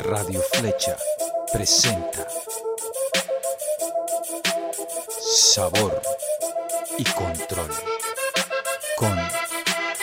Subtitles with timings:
[0.00, 0.96] Radio Flecha
[1.52, 2.26] presenta
[5.20, 6.02] Sabor
[6.98, 7.70] y Control
[8.96, 9.16] con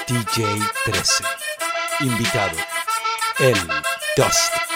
[0.07, 0.46] DJ
[0.85, 1.23] 13.
[1.99, 2.58] Invitado,
[3.39, 3.58] el
[4.15, 4.71] Dust.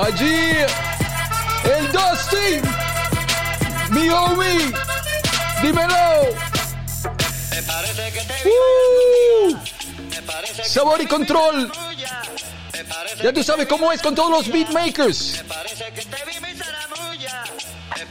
[0.00, 0.52] Allí,
[1.64, 2.60] el Dusty,
[3.90, 4.72] mi homie,
[5.60, 6.22] dímelo.
[8.44, 9.56] Uh,
[10.64, 11.72] sabor y control.
[13.24, 15.42] Ya tú sabes cómo es con todos los beatmakers.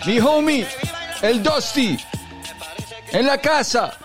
[0.06, 0.67] Mi homie,
[1.22, 1.98] el Dusty,
[3.14, 3.98] en la casa.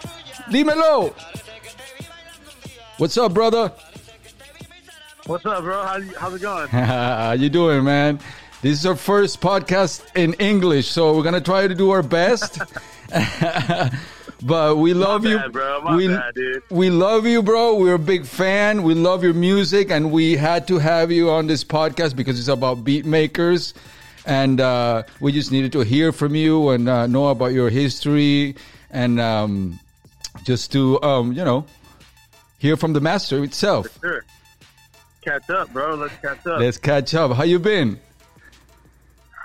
[0.46, 1.12] Dímelo.
[2.98, 3.72] What's up, brother?
[5.26, 5.84] What's up, bro?
[5.84, 6.66] How, how's it going?
[6.70, 8.18] How you doing, man?
[8.60, 12.58] This is our first podcast in English, so we're gonna try to do our best.
[14.42, 15.80] but we love you, bro.
[15.82, 16.64] My we, bad, dude.
[16.70, 17.76] we love you, bro.
[17.76, 18.82] We're a big fan.
[18.82, 22.48] We love your music, and we had to have you on this podcast because it's
[22.48, 23.74] about beat makers,
[24.26, 28.56] and uh, we just needed to hear from you and uh, know about your history,
[28.90, 29.78] and um,
[30.42, 31.64] just to um, you know
[32.58, 33.86] hear from the master itself.
[34.00, 34.24] Sure.
[35.22, 35.94] Catch up, bro.
[35.94, 36.60] Let's catch up.
[36.60, 37.32] Let's catch up.
[37.32, 37.98] How you been?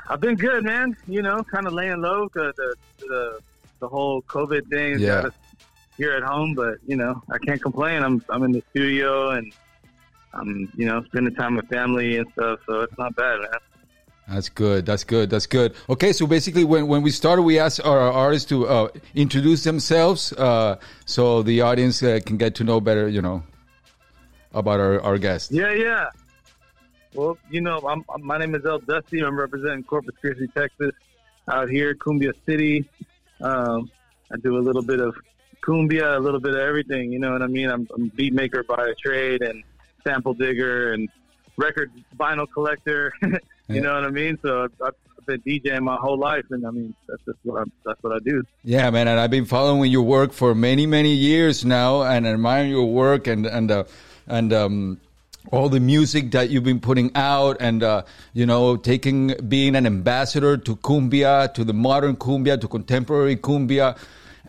[0.10, 0.96] I've been good, man.
[1.08, 3.40] You know, kind of laying low because the, the
[3.80, 5.08] the whole COVID thing Yeah.
[5.22, 5.34] got us
[5.98, 6.56] here at home.
[6.56, 8.04] But you know, I can't complain.
[8.04, 9.54] I'm I'm in the studio and
[10.34, 12.60] I'm you know spending time with family and stuff.
[12.66, 13.50] So it's not bad, man.
[14.30, 14.86] That's good.
[14.86, 15.30] That's good.
[15.30, 15.74] That's good.
[15.90, 20.34] Okay, so basically, when, when we started, we asked our artists to uh, introduce themselves,
[20.34, 20.76] uh,
[21.06, 23.42] so the audience uh, can get to know better, you know,
[24.58, 25.52] about our, our guest.
[25.52, 26.08] Yeah, yeah.
[27.14, 29.22] Well, you know, I'm, my name is El Dusty.
[29.22, 30.92] I'm representing Corpus Christi, Texas,
[31.50, 32.88] out here, Cumbia City.
[33.42, 33.90] Um,
[34.32, 35.16] I do a little bit of
[35.66, 37.12] cumbia, a little bit of everything.
[37.12, 37.70] You know what I mean?
[37.70, 39.64] I'm, I'm a beat maker by trade and
[40.04, 41.08] sample digger and
[41.58, 43.14] record vinyl collector.
[43.22, 43.82] you Yeah.
[43.82, 44.38] know what I mean?
[44.42, 47.72] So I've, I've been DJing my whole life, and I mean that's just what I'm,
[47.86, 48.44] that's what I do.
[48.64, 52.70] Yeah, man, and I've been following your work for many, many years now, and admiring
[52.70, 53.84] your work and and uh,
[54.28, 55.00] and um,
[55.52, 59.86] all the music that you've been putting out, and uh, you know, taking being an
[59.86, 63.98] ambassador to cumbia, to the modern cumbia, to contemporary cumbia,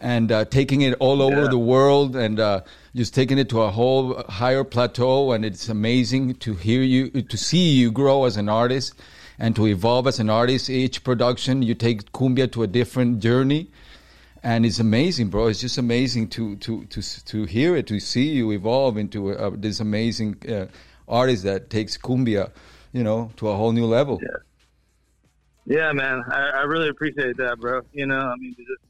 [0.01, 1.49] and uh, taking it all over Yeah.
[1.49, 2.61] the world, and uh,
[2.95, 5.33] just taking it to a whole higher plateau.
[5.33, 8.95] And it's amazing to hear you, to see you grow as an artist.
[9.41, 13.69] And to evolve as an artist, each production you take cumbia to a different journey,
[14.43, 15.49] and it's amazing, bro.
[15.49, 19.51] It's just amazing to to to to hear it, to see you evolve into uh,
[19.55, 20.67] this amazing uh,
[21.07, 22.51] artist that takes cumbia,
[22.93, 24.19] you know, to a whole new level.
[24.23, 24.29] Yeah.
[25.69, 27.83] Yeah, man, I, I really appreciate that, bro.
[27.93, 28.81] You know, I mean, just,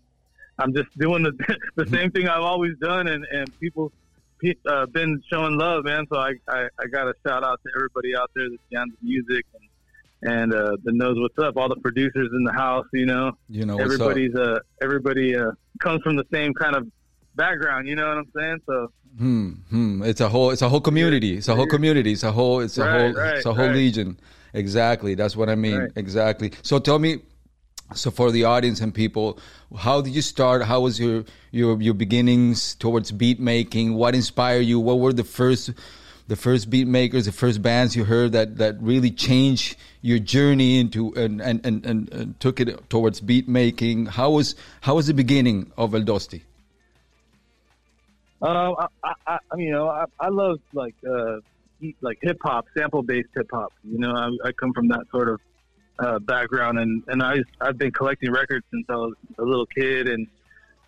[0.61, 1.33] I'm just doing the
[1.75, 3.91] the same thing I've always done, and and people
[4.41, 6.07] pe- uh, been showing love, man.
[6.09, 8.97] So I, I I got to shout out to everybody out there that's down to
[9.03, 9.68] music and
[10.23, 11.57] and uh, that knows what's up.
[11.57, 16.03] All the producers in the house, you know, You know, everybody's uh everybody uh, comes
[16.03, 16.87] from the same kind of
[17.35, 17.89] background.
[17.89, 18.59] You know what I'm saying?
[18.67, 20.03] So Hmm, hmm.
[20.05, 20.51] It's a whole.
[20.51, 21.39] It's a whole community.
[21.39, 22.13] It's a whole community.
[22.13, 22.61] It's a whole.
[22.61, 23.13] It's a Right, whole.
[23.15, 23.75] right, it's a whole right.
[23.75, 24.21] legion.
[24.55, 25.15] Exactly.
[25.15, 25.89] That's what I mean.
[25.97, 26.53] Exactly.
[26.63, 27.21] So tell me.
[27.95, 29.39] So for the audience and people,
[29.77, 30.63] how did you start?
[30.63, 33.95] How was your your your beginnings towards beat making?
[33.95, 34.79] What inspired you?
[34.79, 35.71] What were the first
[36.29, 40.79] the first beat makers, the first bands you heard that that really changed your journey
[40.79, 44.07] into and and and, and, and took it towards beat making?
[44.07, 46.45] How was how was the beginning of El Dusty?
[48.41, 51.39] Um, I, I, I, you know, I, I love like uh,
[52.03, 53.73] like hip hop, sample based hip hop.
[53.83, 55.41] You know, I, I come from that sort of
[55.99, 60.09] uh, background, and and I I've been collecting records since I was a little kid,
[60.09, 60.27] and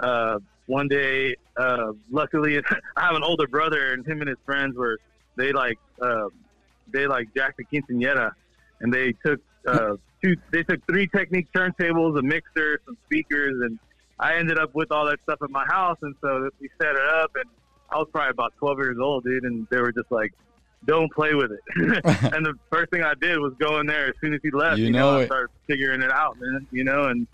[0.01, 2.59] uh, one day, uh, luckily,
[2.97, 4.99] I have an older brother, and him and his friends were
[5.37, 6.29] they like uh,
[6.93, 8.33] they like jacked the quinceanera,
[8.81, 13.79] and they took uh, two they took three Technics turntables, a mixer, some speakers, and
[14.19, 17.09] I ended up with all that stuff at my house, and so we set it
[17.15, 17.45] up, and
[17.91, 20.33] I was probably about 12 years old, dude, and they were just like,
[20.85, 21.61] "Don't play with it."
[22.35, 24.79] and the first thing I did was go in there as soon as he left.
[24.79, 25.19] You You, know know.
[25.21, 26.67] I started figuring it out, man.
[26.71, 27.27] You know, and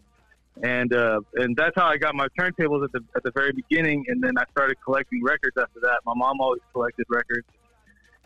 [0.63, 4.05] and uh, and that's how I got my turntables at the at the very beginning,
[4.09, 6.01] and then I started collecting records after that.
[6.07, 7.47] My mom always collected records,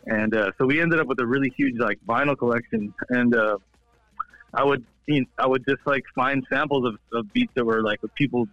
[0.05, 3.57] and uh, so we ended up with a really huge like vinyl collection, and uh,
[4.53, 7.81] I would you know, I would just like find samples of, of beats that were
[7.81, 8.47] like people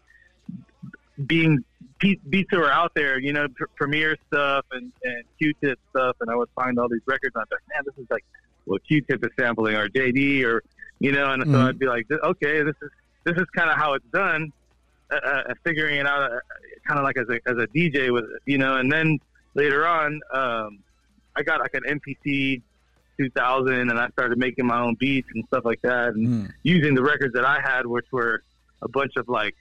[1.27, 1.65] being
[1.99, 6.31] beats that were out there, you know, pr- Premier stuff and, and Q-Tip stuff, and
[6.31, 7.35] I would find all these records.
[7.35, 8.25] And I'd be like, man, this is like
[8.67, 10.63] what Q-Tip is sampling or JD or
[11.01, 11.55] you know, and mm-hmm.
[11.55, 12.91] so I'd be like, okay, this is
[13.25, 14.53] this is kind of how it's done.
[15.11, 16.39] Uh, uh, figuring it out, uh,
[16.87, 19.19] kind of like as a as a DJ with you know, and then
[19.55, 20.81] later on, um,
[21.39, 22.63] I got like an MPC
[23.19, 26.53] 2000, and I started making my own beats and stuff like that, and mm.
[26.63, 28.43] using the records that I had, which were
[28.83, 29.55] a bunch of like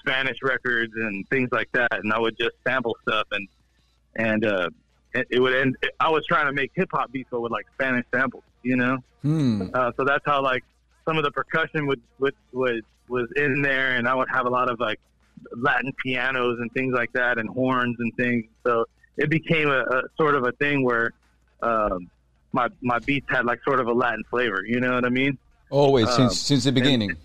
[0.00, 3.48] Spanish records and things like that, and I would just sample stuff and
[4.16, 4.68] and uh,
[5.12, 5.76] it, would end.
[6.00, 8.98] I was trying to make hip hop beats, but with like Spanish samples, you know.
[9.22, 9.68] Hmm.
[9.72, 10.64] Uh, so that's how like
[11.04, 14.50] some of the percussion would would would was in there, and I would have a
[14.50, 15.00] lot of like
[15.56, 18.44] Latin pianos and things like that, and horns and things.
[18.66, 21.12] So it became a, a sort of a thing where
[21.62, 22.10] um,
[22.52, 24.62] my my beats had like sort of a Latin flavor.
[24.66, 25.38] You know what I mean?
[25.70, 27.16] Always um, since since the beginning.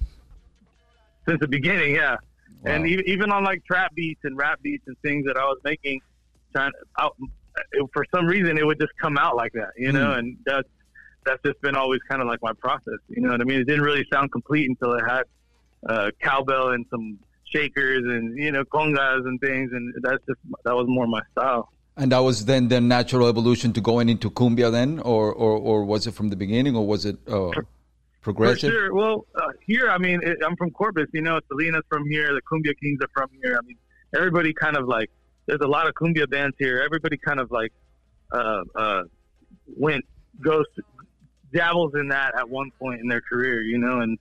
[1.28, 2.18] Since the beginning, yeah.
[2.64, 2.72] Wow.
[2.72, 5.60] And even, even on like trap beats and rap beats and things that I was
[5.64, 6.02] making,
[6.52, 7.16] trying out
[7.94, 10.20] for some reason it would just come out like that, you know, mm.
[10.20, 10.68] and that's
[11.26, 13.00] that's just been always kind of like my process.
[13.08, 13.60] You know what I mean?
[13.60, 15.24] It didn't really sound complete until it had
[15.88, 20.76] uh, cowbell and some shakers and you know congas and things, and that's just that
[20.76, 21.72] was more my style.
[22.00, 25.84] And that was then the natural evolution to going into cumbia, then, or or, or
[25.84, 27.52] was it from the beginning, or was it uh,
[28.22, 28.70] progressive?
[28.70, 28.94] For sure.
[28.94, 31.08] Well, uh, here, I mean, it, I'm from Corpus.
[31.14, 32.34] You know, Selena's from here.
[32.34, 33.60] The Kumbia Kings are from here.
[33.62, 33.76] I mean,
[34.16, 35.12] everybody kind of like
[35.46, 36.82] there's a lot of cumbia bands here.
[36.86, 37.74] Everybody kind of like
[38.32, 39.04] uh, uh,
[39.68, 40.06] went
[40.42, 40.66] goes
[41.54, 44.18] dabbles in that at one point in their career, you know, and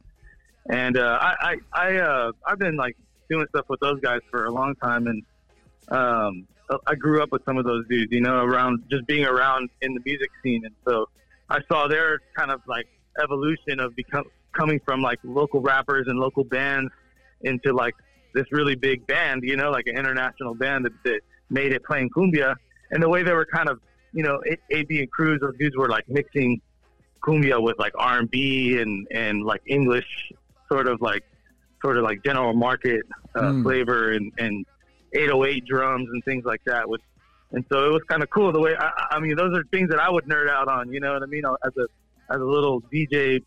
[0.68, 2.96] and uh, I I, I uh, I've been like
[3.30, 5.22] doing stuff with those guys for a long time, and
[5.88, 6.48] um,
[6.86, 9.94] I grew up with some of those dudes, you know, around just being around in
[9.94, 11.08] the music scene, and so
[11.48, 12.86] I saw their kind of like
[13.22, 16.92] evolution of become coming from like local rappers and local bands
[17.42, 17.94] into like
[18.34, 21.20] this really big band, you know, like an international band that, that
[21.50, 22.54] made it playing cumbia,
[22.90, 23.80] and the way they were kind of,
[24.12, 24.40] you know,
[24.70, 26.60] AB and Cruz, those dudes were like mixing
[27.22, 30.32] cumbia with like R and B and and like English
[30.70, 31.24] sort of like
[31.82, 33.02] sort of like general market
[33.34, 33.62] uh, mm.
[33.62, 34.66] flavor and and
[35.12, 36.88] 808 drums and things like that.
[36.88, 37.00] With
[37.52, 39.88] and so it was kind of cool the way I, I mean those are things
[39.90, 40.92] that I would nerd out on.
[40.92, 41.44] You know what I mean?
[41.64, 41.86] As a
[42.32, 43.42] as a little DJ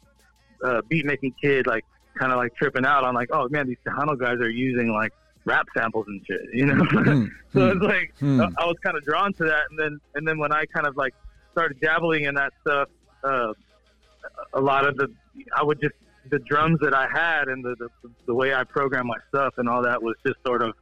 [0.63, 1.85] uh, beat making kid, like
[2.15, 5.13] kind of like tripping out on like, oh man, these Tejano guys are using like
[5.45, 6.83] rap samples and shit, you know.
[6.83, 8.53] Mm, so mm, it's like mm.
[8.57, 10.97] I was kind of drawn to that, and then and then when I kind of
[10.97, 11.13] like
[11.51, 12.89] started dabbling in that stuff,
[13.23, 13.53] uh,
[14.53, 15.07] a lot of the
[15.55, 15.95] I would just
[16.29, 17.89] the drums that I had and the, the
[18.27, 20.73] the way I programmed my stuff and all that was just sort of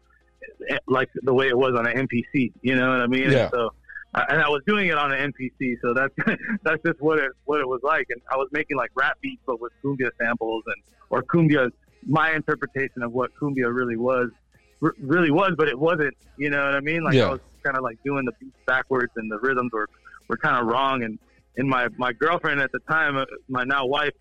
[0.87, 2.53] like the way it was on an MPC.
[2.61, 3.31] You know what I mean?
[3.31, 3.43] Yeah.
[3.43, 3.71] And so
[4.13, 6.13] and I was doing it on an MPC, so that's
[6.63, 8.07] that's just what it what it was like.
[8.09, 10.75] And I was making like rap beats, but with cumbia samples and
[11.09, 11.71] or cumbia.
[12.07, 14.29] My interpretation of what cumbia really was,
[14.81, 16.15] r- really was, but it wasn't.
[16.37, 17.03] You know what I mean?
[17.03, 17.27] Like yeah.
[17.27, 19.89] I was kind of like doing the beats backwards, and the rhythms were
[20.27, 21.03] were kind of wrong.
[21.03, 21.19] And
[21.57, 24.13] and my my girlfriend at the time, uh, my now wife,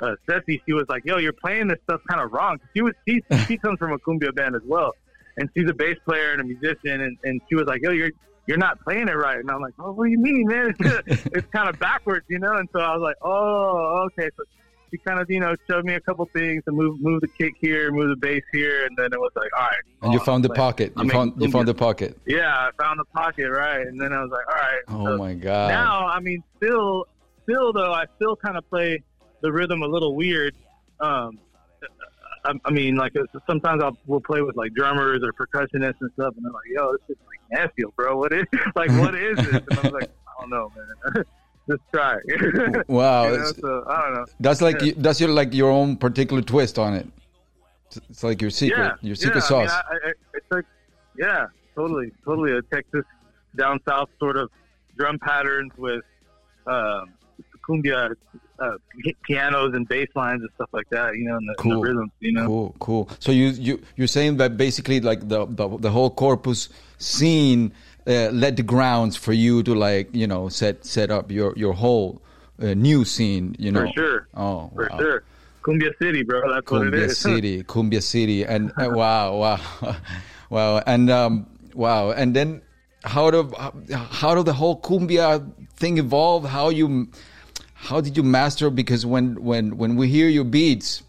[0.00, 2.92] uh, Ceci, she was like, "Yo, you're playing this stuff kind of wrong." She was
[3.08, 4.92] she she comes from a cumbia band as well,
[5.36, 8.10] and she's a bass player and a musician, and, and she was like, "Yo, you're
[8.46, 9.38] you're not playing it right.
[9.38, 10.74] And I'm like, oh, what do you mean, man?
[10.78, 12.54] It's, it's kind of backwards, you know?
[12.54, 14.28] And so I was like, oh, okay.
[14.36, 14.44] So
[14.90, 17.54] she kind of, you know, showed me a couple things and move, move the kick
[17.60, 18.84] here, move the bass here.
[18.84, 19.76] And then it was like, all right.
[20.02, 20.92] And you found the pocket.
[20.96, 22.18] You found, you found the pocket.
[22.26, 23.86] Yeah, I found the pocket, right.
[23.86, 24.82] And then I was like, all right.
[24.88, 25.68] Oh so my God.
[25.68, 27.06] Now, I mean, still,
[27.44, 29.02] still though, I still kind of play
[29.40, 30.54] the rhythm a little weird.
[31.00, 31.38] Um,
[32.44, 33.12] I, I mean, like
[33.46, 36.92] sometimes I'll we'll play with like drummers or percussionists and stuff, and they're like, "Yo,
[36.92, 38.16] this is like Nashville, bro.
[38.16, 38.44] What is
[38.74, 41.24] like what is this?" And I was like, "I don't know, man.
[41.70, 42.16] Just try."
[42.88, 43.52] wow, you know?
[43.60, 44.26] so, I don't know.
[44.40, 44.92] That's like yeah.
[44.96, 47.06] that's your like your own particular twist on it.
[48.08, 49.70] It's like your secret, yeah, your secret yeah, sauce.
[49.70, 50.64] I mean, I, I, it's like,
[51.18, 53.04] yeah, totally, totally a Texas
[53.56, 54.50] down south sort of
[54.96, 56.02] drum patterns with
[56.66, 57.12] um,
[57.68, 58.14] cumbia
[58.58, 58.76] uh,
[59.22, 61.72] pianos and bass lines and stuff like that, you know, and the, cool.
[61.72, 62.46] and the rhythms, you know.
[62.46, 63.10] Cool, cool.
[63.18, 67.72] So you you you're saying that basically like the the, the whole corpus scene
[68.06, 71.72] uh, led the grounds for you to like you know set set up your your
[71.72, 72.22] whole
[72.60, 73.86] uh, new scene, you know.
[73.86, 74.28] For sure.
[74.34, 74.98] Oh, for wow.
[74.98, 75.24] sure.
[75.62, 76.52] Cumbia City, bro.
[76.52, 77.18] That's Cumbia what it is.
[77.30, 79.36] City, Cumbia City, and uh, wow,
[79.82, 79.96] wow,
[80.50, 82.62] wow, and um, wow, and then
[83.04, 83.52] how do
[83.94, 86.44] how do the whole cumbia thing evolve?
[86.44, 87.08] How you
[87.82, 88.70] how did you master?
[88.70, 91.02] Because when when when we hear your beats,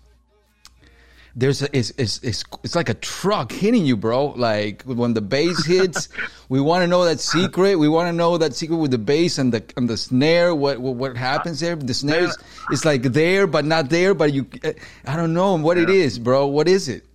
[1.36, 4.30] there's a, it's, it's, it's, it's like a truck hitting you, bro.
[4.30, 6.10] Like when the bass hits,
[6.50, 7.76] we want to know that secret.
[7.76, 10.56] We want to know that secret with the bass and the and the snare.
[10.56, 11.76] What what, what happens there?
[11.76, 12.38] The snare is
[12.72, 14.16] it's like there but not there.
[14.16, 14.72] But you, uh,
[15.06, 15.84] I don't know what yeah.
[15.84, 16.48] it is, bro.
[16.48, 17.06] What is it?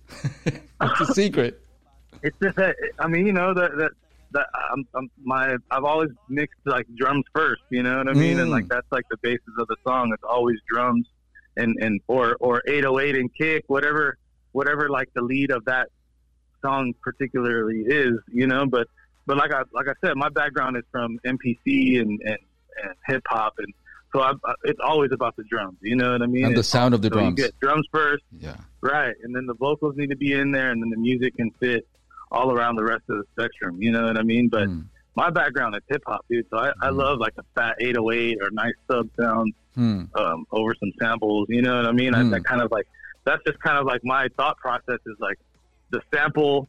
[0.77, 1.61] What's the secret?
[2.23, 3.91] it's just that I mean, you know, that that
[4.31, 8.39] that I'm, I'm my I've always mixed like drums first, you know what I mean,
[8.39, 8.69] and like Mm.
[8.69, 10.11] that's like the basis of the song.
[10.13, 11.07] It's always drums
[11.57, 14.17] and and or or 808 and kick, whatever
[14.51, 15.89] whatever like the lead of that
[16.61, 18.65] song particularly is, you know.
[18.65, 18.87] But
[19.25, 22.37] but like I like I said, my background is from MPC and and,
[22.83, 23.73] and hip hop, and
[24.13, 26.45] so I, I, it's always about the drums, you know what I mean?
[26.45, 27.35] And the sound of the so drums.
[27.39, 28.23] get drums first.
[28.39, 28.55] Yeah.
[28.81, 31.51] Right, and then the vocals need to be in there, and then the music can
[31.59, 31.85] fit
[32.31, 33.77] all around the rest of the spectrum.
[33.81, 34.49] You know what I mean?
[34.49, 34.85] But Mm.
[35.15, 36.45] my background is hip hop, dude.
[36.51, 36.97] So I, I Mm.
[36.97, 40.03] love like a fat 808 or nice sub sounds Hmm.
[40.15, 41.45] um, over some samples.
[41.49, 42.13] You know what I mean?
[42.13, 42.27] Mm.
[42.27, 42.85] I, that kind of like
[43.25, 45.37] that's just kind of like my thought process is like
[45.91, 46.67] the sample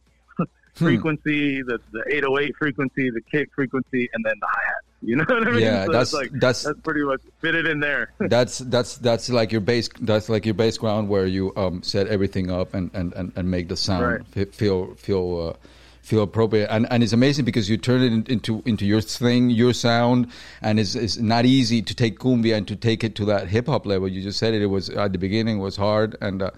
[0.77, 0.85] Hmm.
[0.85, 4.75] frequency, the the 808 frequency, the kick frequency, and then the hi hat.
[5.03, 5.59] You know what I mean?
[5.61, 8.11] Yeah, So that's like that's that's pretty much fit it in there.
[8.19, 12.07] that's that's that's like your base that's like your base ground where you um set
[12.07, 14.27] everything up and and and, and make the sound Right.
[14.27, 15.67] fe- feel feel uh,
[16.03, 19.73] feel appropriate and and it's amazing because you turn it into into your thing your
[19.73, 20.27] sound
[20.61, 23.67] and it's it's not easy to take cumbia and to take it to that hip
[23.67, 26.49] hop level you just said it it was at the beginning was hard and uh,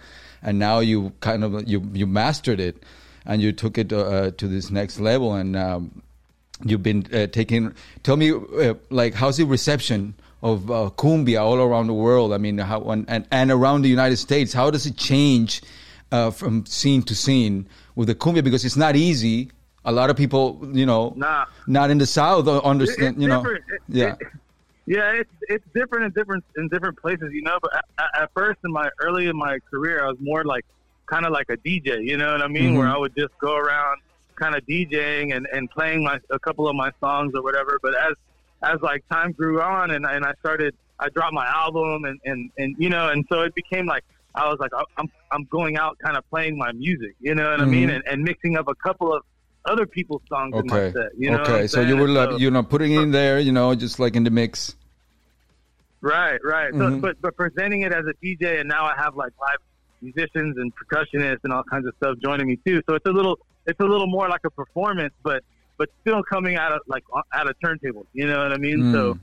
[0.41, 2.81] and now you kind of you you mastered it
[3.25, 6.01] and you took it uh, to this next level and um
[6.65, 11.55] you've been uh, taking tell me uh, like how's the reception of uh, cumbia all
[11.57, 14.97] around the world i mean how and, and, around the united states how does it
[14.97, 15.61] change
[16.11, 19.49] uh, from scene to scene with the cumbia because it's not easy
[19.85, 21.45] a lot of people you know Nah.
[21.67, 23.63] not in the south uh, understand It's you know different.
[23.89, 24.27] Yeah it-
[24.85, 27.57] yeah, it's it's different in different in different places, you know.
[27.61, 30.65] But at, at first, in my early in my career, I was more like
[31.13, 32.71] kind of like a DJ, you know what I mean?
[32.73, 32.77] Mhm.
[32.79, 33.97] Where I would just go around
[34.35, 37.73] kind of DJing and, and playing my a couple of my songs or whatever.
[37.85, 38.13] But as
[38.63, 42.39] as like time grew on and and I started, I dropped my album and and
[42.57, 44.03] and you know, and so it became like
[44.33, 47.61] I was like I'm I'm going out kind of playing my music, you know what
[47.61, 47.95] I mean, Mhm.
[47.95, 49.21] and, and mixing up a couple of
[49.65, 51.11] other people's songs in my okay set.
[51.23, 53.67] You know okay so you were like so- you know putting in there you know
[53.75, 54.75] just like in the mix
[56.01, 56.71] Right, right.
[56.73, 56.99] So, Mhm.
[56.99, 59.61] but but presenting it as a DJ, and now I have like live
[60.03, 62.81] musicians and percussionists and all kinds of stuff joining me too.
[62.87, 65.43] So it's a little it's a little more like a performance, but
[65.77, 68.05] but still coming out of like out of turntables.
[68.13, 68.91] You know what I mean?
[68.93, 69.17] So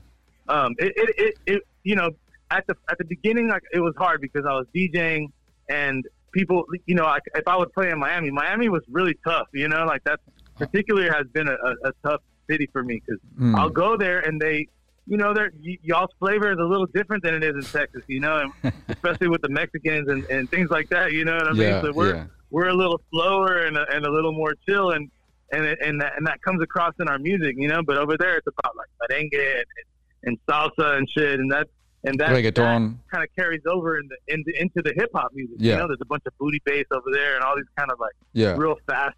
[0.49, 2.09] um, it, it, it, it you know
[2.49, 5.27] at the at the beginning like it was hard because I was DJing
[5.69, 9.47] and people you know like if I would play in Miami, Miami was really tough.
[9.53, 10.19] You know like that
[10.57, 13.55] particularly has been a, a, a tough city for me because Mm.
[13.57, 14.67] I'll go there and they,
[15.07, 18.03] you know, they're, y- y'all's flavor is a little different than it is in Texas,
[18.07, 21.47] you know, and especially with the Mexicans and, and things like that, you know what
[21.47, 21.61] I mean?
[21.61, 22.25] Yeah, so we're yeah.
[22.49, 25.09] we're a little slower and a, and a little more chill, and
[25.51, 27.81] and it, and that, and that comes across in our music, you know.
[27.83, 29.65] But over there, it's about like merengue and,
[30.23, 31.67] and salsa and shit, and that
[32.03, 32.97] and that, Reggaeton.
[33.11, 35.57] kind of carries over in the, into into the hip hop music.
[35.59, 35.73] Yeah.
[35.73, 37.99] You know, there's a bunch of booty bass over there and all these kind of
[37.99, 39.15] like yeah real fast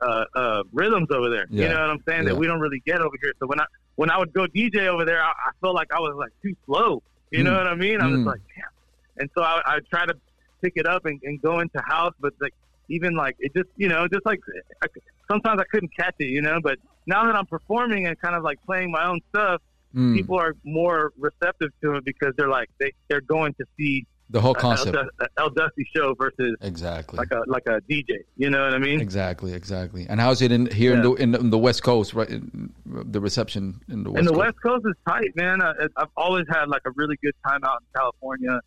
[0.00, 1.46] uh, uh, rhythms over there.
[1.50, 1.64] Yeah.
[1.64, 2.24] You know what I'm saying?
[2.26, 3.32] That we don't really get over here.
[3.40, 3.64] So when I
[3.98, 6.54] when I would go DJ over there, I, I felt like I was like too
[6.66, 7.02] slow.
[7.32, 7.58] You know Mm.
[7.58, 8.00] what I mean?
[8.00, 8.26] I was Mm.
[8.26, 8.72] like, damn.
[9.20, 10.14] And so I, I try to
[10.62, 12.54] pick it up and, and go into house, but like
[12.88, 14.38] even like it just you know just like
[14.82, 14.86] I,
[15.30, 16.28] sometimes I couldn't catch it.
[16.28, 16.76] You know, but
[17.08, 19.60] now that I'm performing and kind of like playing my own stuff,
[19.96, 20.12] Mm.
[20.12, 24.40] people are more receptive to it because they're like they they're going to see the
[24.40, 28.24] whole concept El, Du- a El Dusty show versus exactly like a like a DJ.
[28.36, 29.00] You know what I mean?
[29.00, 30.06] Exactly, exactly.
[30.08, 31.02] And how's it in here in, Yeah.
[31.02, 32.28] the, in, the, in the West Coast, right?
[32.28, 34.44] In, the reception in the West and the Coast.
[34.46, 35.62] West Coast is tight, man.
[35.62, 38.60] I, I've always had like a really good time out in California.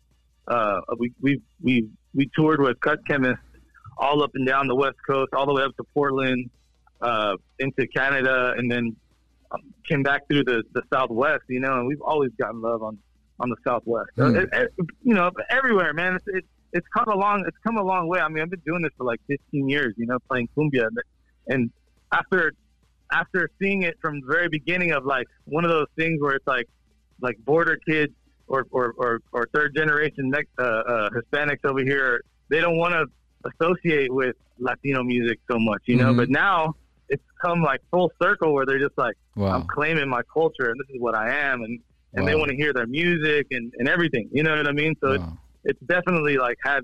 [0.48, 3.40] Uh, we we we we toured with Cut Chemist
[3.98, 6.50] all up and down the West Coast, all the way up to Portland,
[7.00, 8.96] uh, into Canada, and then
[9.52, 11.44] um, came back through the the Southwest.
[11.48, 12.98] You know, and we've always gotten love on
[13.40, 14.10] on the Southwest.
[14.16, 14.36] So Hmm.
[14.36, 14.72] it, it,
[15.02, 16.16] you know, everywhere, man.
[16.16, 18.20] It's, it, it's come a long it's come a long way.
[18.20, 19.94] I mean, I've been doing this for like 15 years.
[19.96, 20.98] You know, playing cumbia, and,
[21.48, 21.70] and
[22.12, 22.52] after
[23.10, 26.46] after seeing it from the very beginning of like one of those things where it's
[26.46, 26.68] like
[27.20, 28.12] like border kids
[28.46, 33.06] or or, or, or third generation uh, uh, Hispanics over here, they don't want to
[33.50, 36.12] associate with Latino music so much, you know.
[36.12, 36.16] Mhm.
[36.16, 36.74] But now
[37.08, 40.94] it's come like full circle where they're just like, I'm claiming my culture and this
[40.94, 41.80] is what I am, and
[42.14, 44.94] and they want to hear their music and and everything, you know what I mean?
[45.00, 45.38] So it's Wow.
[45.64, 46.82] it's definitely like had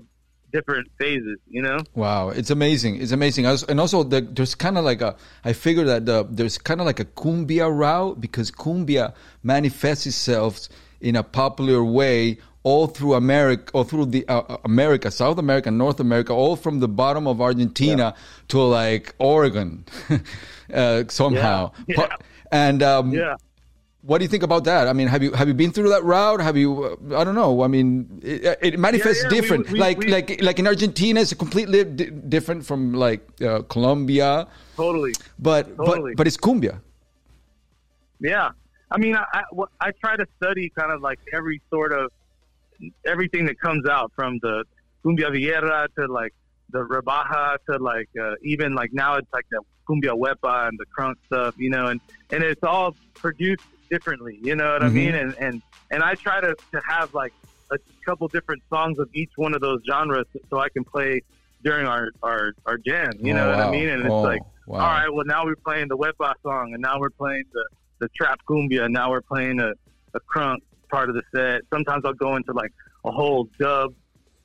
[0.51, 1.77] different phases, you know.
[1.93, 2.99] Wow, it's amazing.
[3.01, 3.45] It's amazing.
[3.45, 5.15] I was- And also, the, there's kind of like a.
[5.45, 10.67] I figure that the, there's kind of like a cumbia route because cumbia manifests itself
[11.01, 15.69] in a popular way all through America, all through the uh, uh, America, South America,
[15.69, 18.15] North America, all from the bottom of Argentina
[18.47, 19.85] to like Oregon,
[20.73, 21.71] uh, somehow.
[21.87, 22.07] Yeah.
[22.51, 23.35] And um, Yeah.
[24.01, 24.87] What do you think about that?
[24.87, 26.39] I mean, have you have you been through that route?
[26.41, 26.97] Have you?
[27.15, 27.63] I don't know.
[27.63, 29.69] I mean, it, it manifests Yeah, yeah, different.
[29.71, 34.47] we- like we- like like in Argentina, it's completely di- different from like uh, Colombia,
[34.77, 35.13] Totally.
[35.37, 36.11] but Totally.
[36.13, 36.79] but but it's cumbia.
[38.21, 38.51] Yeah,
[38.91, 39.43] I mean, I, I
[39.81, 42.11] I try to study kind of like every sort of
[43.05, 44.63] everything that comes out from the
[45.03, 46.33] cumbia villera to like
[46.69, 50.85] the rebaja to like uh, even like now it's like the cumbia huepa and the
[50.97, 51.99] crunk stuff, you know, and
[52.31, 54.93] and it's all produced differently, you know what I Mhm.
[54.93, 55.15] mean?
[55.15, 57.31] And and and I try to to have like
[57.71, 57.77] a
[58.07, 61.21] couple different songs of each one of those genres so I can play
[61.63, 63.89] during our our our jam, you know Oh, what I mean?
[63.89, 64.79] And it's Oh, like wow.
[64.79, 67.65] all right, well now we're playing the Wepa song, and now we're playing the
[67.99, 69.71] the trap cumbia, and now we're playing a,
[70.13, 70.57] a crunk
[70.91, 71.61] part of the set.
[71.73, 72.71] Sometimes I'll go into like
[73.05, 73.93] a whole dub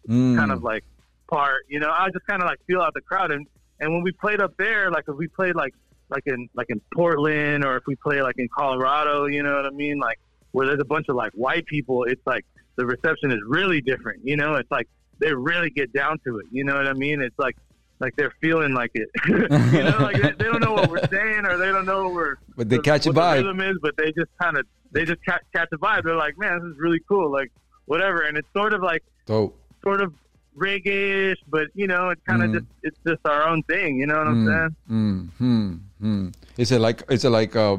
[0.08, 0.36] Mm.
[0.36, 0.82] kind of like
[1.30, 1.90] part, you know.
[1.90, 3.46] I just kind of like feel out the crowd, and
[3.80, 5.72] and when we played up there, like if we played like
[6.14, 9.66] like in like in Portland or if we play like in Colorado, you know what
[9.66, 10.18] I mean, like
[10.52, 12.44] where there's a bunch of like white people, it's like
[12.76, 14.54] the reception is really different, you know.
[14.54, 17.20] It's like they really get down to it, you know what I mean?
[17.20, 17.56] It's like
[18.00, 19.38] like they're feeling like it, you
[19.82, 22.36] know, like they, they don't know what we're saying or they don't know what we're
[22.56, 25.04] But they the- catch a what the rhythm is, but they just kind of they
[25.04, 26.04] just catch, catch a vibe.
[26.04, 27.50] They're like, man, this is really cool, like
[27.86, 28.22] whatever.
[28.22, 30.12] And it's sort of like So sort of
[30.56, 32.54] reggae-ish, but you know, it's kind of Mm.
[32.54, 33.98] just it's just our own thing.
[33.98, 34.76] You know what I'm saying?
[34.90, 36.34] Mm, mm, mm.
[36.58, 37.76] Is it like is it like uh,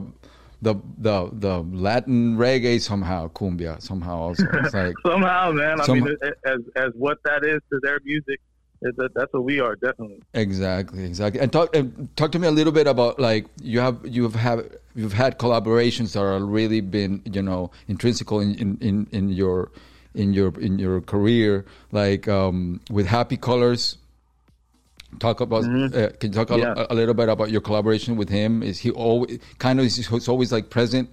[0.61, 4.45] the the the Latin reggae somehow cumbia somehow also?
[4.53, 5.81] It's like Somehow, man.
[5.81, 6.15] I Some- mean,
[6.45, 8.39] as as what that is to their music,
[8.81, 10.21] that, that's what we are definitely.
[10.33, 11.39] exactly exactly.
[11.41, 14.67] And talk and talk to me a little bit about like you have you've have
[14.95, 19.71] you've had collaborations that are really been you know intrinsical in in, in, in your
[20.15, 23.97] in your in your career like um, with Happy Colors.
[25.19, 25.63] Talk about.
[25.63, 26.77] Uh, can you talk a, Mm-hmm.
[26.79, 26.87] Yeah.
[26.89, 28.61] a little bit about your collaboration with him?
[28.63, 29.85] Is he always kind of?
[29.85, 31.09] Is he's always like present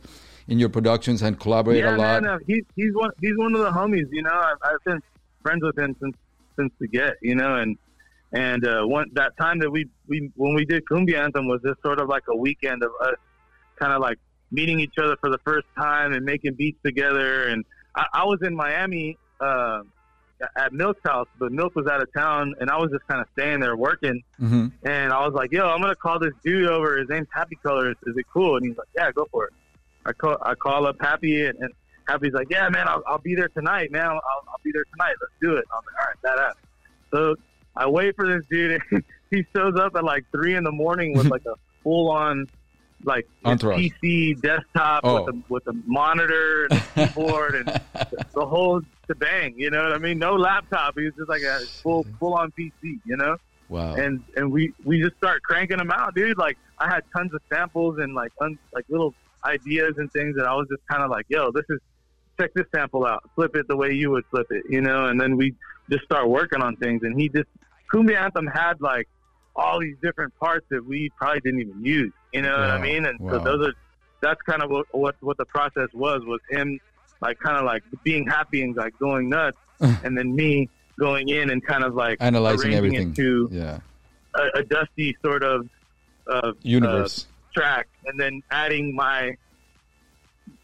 [0.49, 2.23] in your productions and collaborate yeah, a lot?
[2.23, 2.27] man.
[2.27, 4.09] Uh, he's he's one he's one of the homies.
[4.11, 5.01] You know, I've, I've been
[5.43, 6.17] friends with him since
[6.57, 7.15] since the get.
[7.23, 7.79] You know, and
[8.33, 11.81] and uh, one that time that we we when we did Cumbia Anthem was just
[11.83, 13.15] sort of like a weekend of us
[13.79, 14.19] kind of like
[14.51, 17.49] meeting each other for the first time and making beats together.
[17.49, 19.83] And I, I was in Miami uh,
[20.57, 23.29] at Milk's house, but Milk was out of town, and I was just kind of
[23.33, 24.23] staying there working.
[24.39, 26.99] hmm And I was like, "Yo, I'm gonna call this dude over.
[26.99, 27.97] His name's Happy Colors.
[28.07, 29.53] Is it cool?" And he's like, "Yeah, go for it."
[30.05, 31.73] I call I call up Happy, and, and
[32.09, 34.07] Happy's like, "Yeah, man, I'll, I'll be there tonight, man.
[34.07, 35.15] I'll, I'll be there tonight.
[35.21, 36.55] Let's do it." I'm like, "All right, badass."
[37.13, 37.37] So
[37.77, 38.81] I wait for this dude.
[38.91, 42.47] And he shows up at like three in the morning with like a full on
[43.05, 43.27] like.
[43.45, 45.25] PC desktop Oh.
[45.25, 47.67] with a with a monitor and a keyboard and
[48.35, 49.55] the whole shebang.
[49.57, 50.19] You know what I mean?
[50.19, 50.95] No laptop.
[50.99, 52.99] He was just like a full full on PC.
[53.05, 53.37] You know
[53.69, 53.95] Wow.
[53.95, 56.39] and and we we just start cranking them out, dude.
[56.39, 60.47] Like I had tons of samples and like un, like little ideas and things that
[60.47, 61.81] I was just kind of like, yo, this is
[62.41, 65.07] check this sample out, flip it the way you would flip it, you know.
[65.07, 65.55] And then we
[65.91, 67.49] just start working on things, and he just
[67.93, 69.09] Cumbia Anthem had like
[69.57, 73.07] all these different parts that we probably didn't even use, you know what I mean?
[73.07, 73.33] And wow.
[73.33, 73.75] so those are
[74.23, 76.81] that's kind of what what what the process was was him
[77.21, 80.69] like kind of like being happy and like going nuts, and then me
[80.99, 83.15] going in and kind of like Analyzing everything.
[83.15, 83.81] to yeah.
[84.35, 85.69] a, a dusty sort of
[86.27, 87.27] uh, Universe.
[87.27, 89.37] uh, track, and then adding my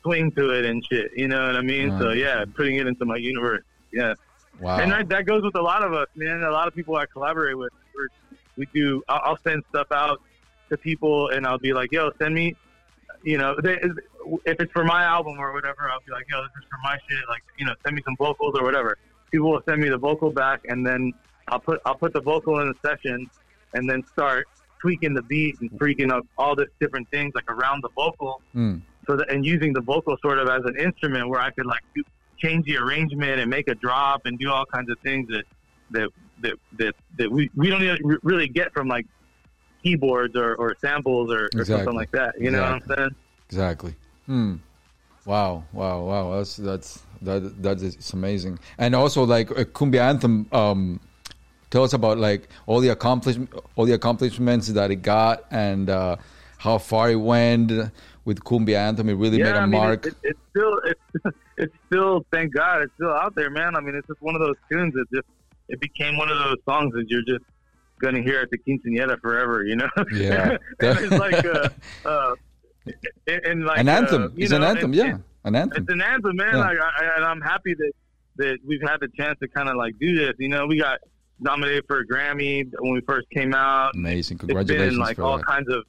[0.02, 1.12] swing to it and shit.
[1.16, 1.98] You know what I mean?
[1.98, 3.64] So yeah, putting it into my universe.
[3.92, 4.14] Yeah,
[4.60, 4.78] wow.
[4.78, 6.42] and that, that goes with a lot of us, man.
[6.42, 7.72] A lot of people I collaborate with.
[7.94, 8.08] We're,
[8.56, 9.02] we do.
[9.08, 10.20] I'll, I'll send stuff out
[10.70, 12.54] to people, and I'll be like, "Yo, send me."
[13.24, 13.74] You know, they,
[14.44, 16.96] if it's for my album or whatever, I'll be like, "Yo, this is for my
[17.08, 18.96] shit." Like, you know, send me some vocals or whatever.
[19.30, 21.12] People will send me the vocal back, and then
[21.48, 23.28] I'll put I'll put the vocal in the session,
[23.74, 24.46] and then start
[24.80, 28.80] tweaking the beat and freaking up all this different things like around the vocal Mm.
[29.06, 31.82] so that and using the vocal sort of as an instrument where I could like
[31.96, 32.04] do,
[32.38, 35.44] change the arrangement and make a drop and do all kinds of things that
[35.90, 36.08] that
[36.42, 39.06] that that, that we, we don't even really get from like
[39.82, 41.76] keyboards or, or samples or, or Exactly.
[41.76, 42.34] something like that.
[42.40, 43.14] You know what I'm saying?
[43.48, 43.94] Exactly.
[44.26, 44.56] Hmm.
[45.24, 45.64] Wow.
[45.72, 46.04] Wow.
[46.04, 46.36] Wow.
[46.36, 48.58] That's that's that that is amazing.
[48.78, 50.46] And also like a cumbia anthem.
[50.52, 51.00] Um,
[51.70, 56.16] tell us about like all the accomplishment, all the accomplishments that it got, and uh,
[56.58, 57.72] how far it went
[58.24, 59.08] with cumbia anthem.
[59.08, 60.06] It really made yeah, a I mean, mark.
[60.06, 63.76] It, it, it's still it's it's still thank God it's still out there, man.
[63.76, 65.28] I mean, it's just one of those tunes that just
[65.68, 67.44] it became one of those songs that you're just
[67.98, 69.88] gonna hear at the quinceañera forever, you know?
[70.12, 70.56] Yeah.
[70.80, 71.68] and it's like uh,
[72.04, 72.34] uh,
[73.26, 74.22] and, and like an anthem.
[74.24, 74.92] Uh, it's an anthem.
[74.92, 75.82] yeah, an anthem.
[75.82, 76.54] It's an anthem, man.
[76.54, 76.60] Yeah.
[76.60, 77.92] Like, I, and I'm happy that
[78.36, 80.34] that we've had the chance to kind of like do this.
[80.38, 81.00] You know, we got
[81.40, 83.94] nominated for a Grammy when we first came out.
[83.94, 84.38] Amazing.
[84.38, 84.86] Congratulations.
[84.86, 85.46] It's been like all that.
[85.46, 85.84] kinds of.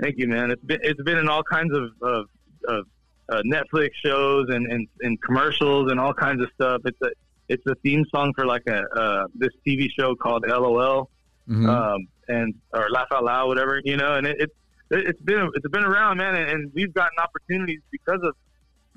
[0.00, 0.50] Thank you, man.
[0.50, 2.26] It's been it's been in all kinds of of,
[2.68, 2.86] of
[3.30, 6.82] uh, Netflix shows and, and and commercials and all kinds of stuff.
[6.84, 7.10] It's a
[7.48, 11.10] it's a theme song for like a uh, this TV show called LOL,
[11.48, 11.66] Mhm.
[11.68, 14.14] um, and or Laugh Out Loud, whatever you know.
[14.16, 14.50] And it, it
[14.90, 18.34] it's been it's been around, man, and, and we've gotten opportunities because of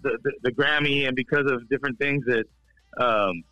[0.04, 2.46] the, the the Grammy and because of different things that
[2.98, 3.44] um,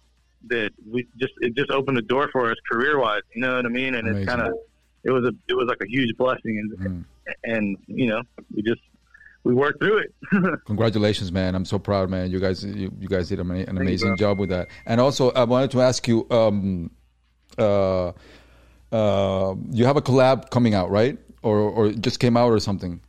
[0.47, 3.21] that we just it just opened the door for us career wise.
[3.35, 3.95] You know what I mean?
[3.95, 4.23] And Amazing.
[4.23, 4.53] it's kind of
[5.03, 7.05] it was a it was like a huge blessing, and Mm.
[7.43, 8.21] and you know
[8.53, 8.81] we just
[9.43, 10.13] we worked through it.
[10.65, 11.55] Congratulations, man!
[11.55, 12.29] I'm so proud, man.
[12.29, 14.17] You guys, you, you guys did an ama- an you, amazing bro.
[14.17, 14.67] job with that.
[14.85, 16.91] And also, I wanted to ask you, um,
[17.57, 18.11] uh,
[18.91, 21.17] uh, you have a collab coming out, right?
[21.41, 22.99] Or or just came out or something?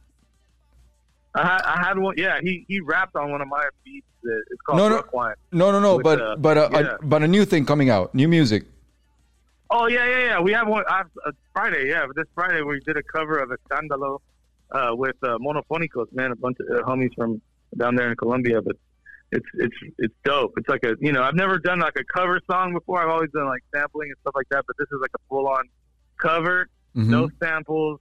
[1.35, 2.15] I had, I had one.
[2.17, 4.07] Yeah, he he rapped on one of my beats.
[4.23, 4.97] It's called No, no.
[4.97, 5.35] Brooklyn.
[5.53, 5.97] No, no, no.
[5.97, 6.79] With, but uh, but uh, yeah.
[7.01, 8.65] a, but a new thing coming out, new music.
[9.71, 10.41] Oh yeah, yeah, yeah.
[10.41, 11.89] We have one uh, uh, Friday.
[11.89, 14.21] Yeah, this Friday we did a cover of Escándalo
[14.73, 16.13] uh, with uh, Monofonicos.
[16.13, 17.41] Man, a bunch of uh, homies from
[17.77, 18.61] down there in Colombia.
[18.63, 18.77] But
[19.33, 20.53] it's it's it's dope.
[20.57, 23.03] It's like a you know I've never done like a cover song before.
[23.03, 24.65] I've always done like sampling and stuff like that.
[24.67, 25.65] But this is like a full on
[26.19, 27.07] cover, Mhm.
[27.09, 28.01] no samples.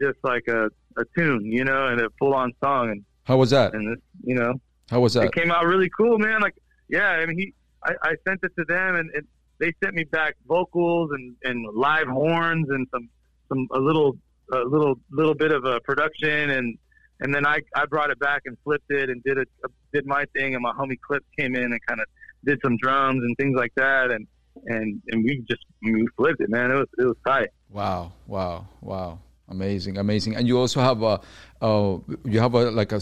[0.00, 2.90] Just like a, a tune, you know, and a full on song.
[2.90, 3.74] And How was that?
[3.74, 4.54] and this, you know
[4.90, 5.24] How was that?
[5.24, 6.40] it came out really cool, man.
[6.40, 6.54] Like,
[6.88, 9.26] yeah, I mean, he, I, I sent it to them, and it,
[9.60, 13.08] they sent me back vocals and, and live horns and some,
[13.50, 14.16] some a little,
[14.52, 16.78] a little, little bit of a production, and
[17.20, 19.48] and then I, I brought it back and flipped it and did it,
[19.92, 22.06] did my thing, and my homie Clip came in and kind of
[22.44, 24.26] did some drums and things like that, and
[24.66, 26.70] and and we just we flipped it, man.
[26.70, 27.50] It was it was tight.
[27.70, 29.18] Wow, wow, wow.
[29.48, 30.36] Amazing, amazing.
[30.36, 31.20] And you also have a,
[31.60, 33.00] uh, you have a like a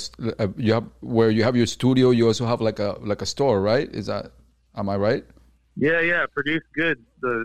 [0.56, 2.10] you have where you have your studio.
[2.10, 3.88] You also have like a like a store, right?
[3.94, 4.32] Is that,
[4.74, 5.24] am I right?
[5.76, 7.00] Yeah, yeah, produce goods.
[7.20, 7.44] The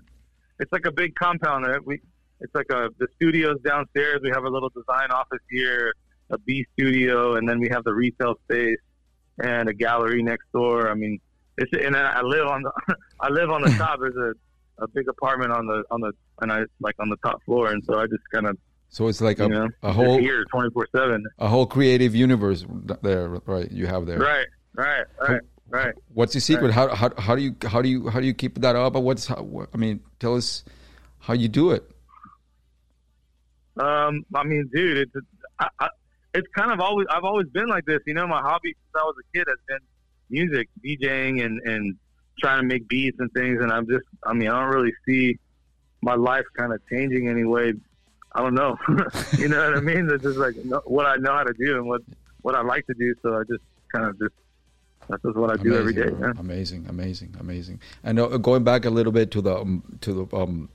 [0.59, 1.67] it's like a big compound.
[1.67, 1.85] Right?
[1.85, 2.01] We
[2.39, 4.19] it's like a the studio's downstairs.
[4.21, 5.93] We have a little design office here,
[6.29, 8.79] a B studio, and then we have the retail space
[9.43, 10.89] and a gallery next door.
[10.89, 11.19] I mean,
[11.57, 12.71] it's and I live on the
[13.19, 13.99] I live on the top.
[13.99, 14.33] There's a
[14.79, 17.83] a big apartment on the on the and I like on the top floor, and
[17.85, 18.57] so I just kind of
[18.89, 21.25] So it's like a, know a whole here twenty four seven.
[21.39, 22.65] a whole creative universe
[23.01, 23.71] there, right?
[23.71, 24.19] You have there.
[24.19, 25.93] Right, right, right, right.
[26.13, 26.71] What's the secret?
[26.71, 28.93] How, how how do you how do you how do you keep that up?
[28.93, 30.63] What's how, I mean, tell us
[31.19, 31.89] how you do it.
[33.79, 35.25] Um, I mean, dude, it's
[35.59, 35.89] I, I,
[36.33, 37.99] it's kind of always I've always been like this.
[38.05, 39.79] You know, my hobby since I was a kid has been
[40.29, 41.95] music, DJing, and and
[42.39, 43.61] trying to make beats and things.
[43.61, 45.37] And I'm just, I mean, I don't really see
[46.01, 47.73] my life kind of changing anyway.
[48.33, 48.77] I don't know.
[49.37, 50.09] you know what I mean?
[50.11, 52.01] It's just like what I know how to do and what
[52.41, 53.13] what I like to do.
[53.21, 54.33] So I just kind of just
[55.09, 56.09] that's just what I do every day.
[56.11, 56.33] Man.
[56.37, 57.79] Amazing, amazing, amazing.
[58.03, 60.69] And uh, going back a little bit to the um, to the um,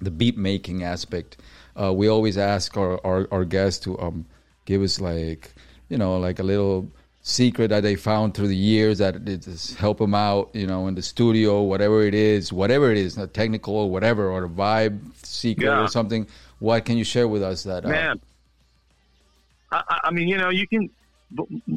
[0.00, 1.38] the beat making aspect,
[1.76, 4.24] uh, we always ask our, our, our guests to um,
[4.64, 5.52] give us like
[5.88, 6.88] you know like a little
[7.22, 10.86] secret that they found through the years that it just help them out you know
[10.86, 14.48] in the studio whatever it is whatever it is not technical or whatever or a
[14.48, 15.82] vibe secret Yeah.
[15.82, 16.26] or something
[16.60, 18.20] what can you share with us that uh, man.
[19.72, 20.90] I, I- I mean, you know, you can.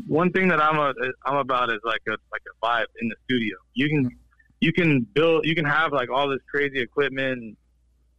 [0.08, 0.94] One thing that I'm a
[1.26, 3.56] I'm about is like a like a vibe in the studio.
[3.76, 4.10] You can
[4.62, 7.56] you can build you can have like all this crazy equipment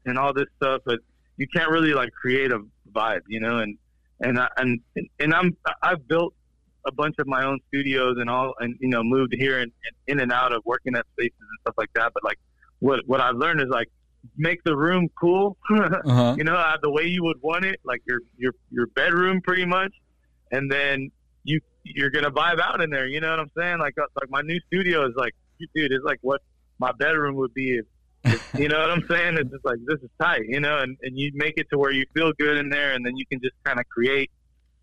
[0.06, 1.00] and all this stuff, but
[1.36, 2.60] you can't really like create a
[2.92, 3.58] vibe, you know.
[3.58, 3.76] And
[4.20, 4.80] and I, and
[5.18, 6.34] and I'm I've built
[6.86, 10.18] a bunch of my own studios and all, and you know, moved here and, and
[10.18, 12.12] in and out of working at spaces and stuff like that.
[12.14, 12.38] But like,
[12.80, 13.88] what what I've learned is like
[14.36, 15.56] make the room cool.
[15.70, 16.34] uh-huh.
[16.36, 19.64] you know, uh, the way you would want it, like your your your bedroom, pretty
[19.64, 19.92] much,
[20.50, 21.10] and then
[21.44, 23.06] you you're gonna vibe out in there.
[23.06, 23.78] You know what I'm saying?
[23.78, 26.40] Like uh, like my new studio is like, dude, it's like what
[26.78, 27.78] my bedroom would be.
[27.78, 27.86] If,
[28.58, 29.36] you know what I'm saying?
[29.38, 31.92] It's just like this is tight, you know, and and you make it to where
[31.92, 34.30] you feel good in there, and then you can just kind of create.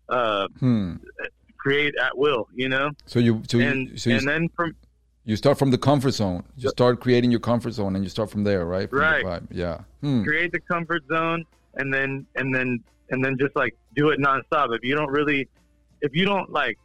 [0.08, 0.96] Uh, hmm.
[1.56, 4.74] create at will, you know, so you so and you, so you, and then from
[5.24, 8.28] you start from the comfort zone you start creating your comfort zone and you start
[8.28, 9.42] from there right From Right.
[9.50, 10.24] yeah hmm.
[10.24, 14.74] create the comfort zone and then and then and then just like do it nonstop.
[14.74, 15.48] If you don't really,
[16.00, 16.78] if you don't like,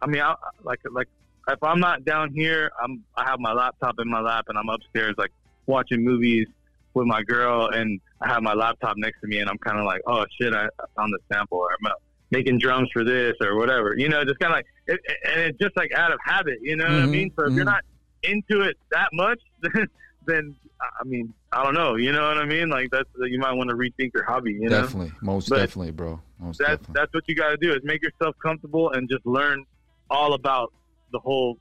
[0.00, 1.08] I mean, I, like like
[1.48, 4.68] if I'm not down here, I'm I have my laptop in my lap and I'm
[4.68, 5.32] upstairs like
[5.66, 6.46] watching movies
[6.94, 9.84] with my girl and I have my laptop next to me and I'm kind of
[9.86, 11.94] like, oh shit, I, I found the sample or I'm uh,
[12.30, 15.40] making drums for this or whatever, you know, just kind of like, it, it- and
[15.42, 17.30] it's just like out of habit, you know what I Mhm, mean?
[17.38, 17.66] So if you're mhm.
[17.66, 17.82] not
[18.22, 19.86] into it that much, then,
[20.26, 22.68] then I mean, I don't know, you know what I mean?
[22.68, 24.82] Like that's you might want to rethink your hobby, you know?
[24.82, 27.80] definitely most But definitely bro most That's definitely that's what you got to do is
[27.84, 29.64] make yourself comfortable and just learn
[30.10, 30.72] all about
[31.12, 31.56] the whole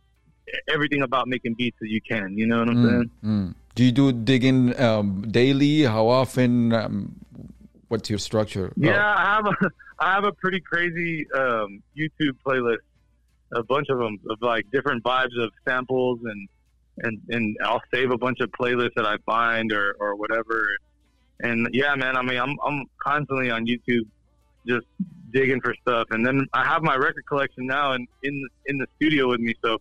[0.70, 2.38] everything about making beats that you can.
[2.38, 3.10] You know what I'm Mm, saying?
[3.24, 3.56] mm.
[3.76, 7.16] do you do digging um, daily how often um,
[7.88, 9.56] what's your structure Yeah, I have a
[10.00, 12.78] I have a pretty crazy um, YouTube playlist
[13.54, 16.48] a bunch of them of like different vibes of samples and
[17.04, 20.68] and and I'll save a bunch of playlists that I find or or whatever.
[21.44, 24.06] And yeah, man, I mean, I'm I'm constantly on YouTube,
[24.68, 24.86] just
[25.32, 26.08] digging for stuff.
[26.12, 29.54] And then I have my record collection now and in in the studio with me,
[29.64, 29.80] so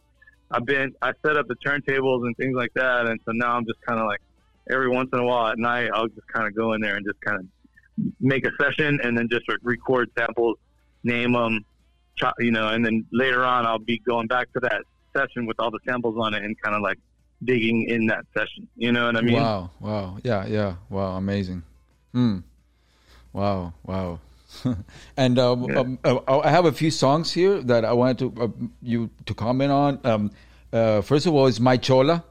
[0.50, 3.64] I've been I set up the turntables and things like that, and so now I'm
[3.66, 4.20] just kind of like
[4.70, 7.06] every once in a while at night I'll just kind of go in there and
[7.06, 7.46] just kind of
[8.20, 10.58] make a session and then just record samples,
[11.04, 11.64] name them,
[12.38, 14.82] you know, and then later on I'll be going back to that
[15.16, 16.98] session with all the samples on it and kind of like
[17.44, 18.68] digging in that session.
[18.76, 19.34] You know what I mean?
[19.34, 21.62] Wow, wow, yeah, yeah, wow, amazing.
[22.12, 22.38] Hmm.
[23.32, 24.18] Wow, wow.
[25.16, 25.78] and um, yeah.
[25.78, 28.48] um, uh, I have a few songs here that I wanted to uh,
[28.82, 30.00] you to comment on.
[30.04, 30.30] Um,
[30.72, 32.24] uh, first of all, is My Chola.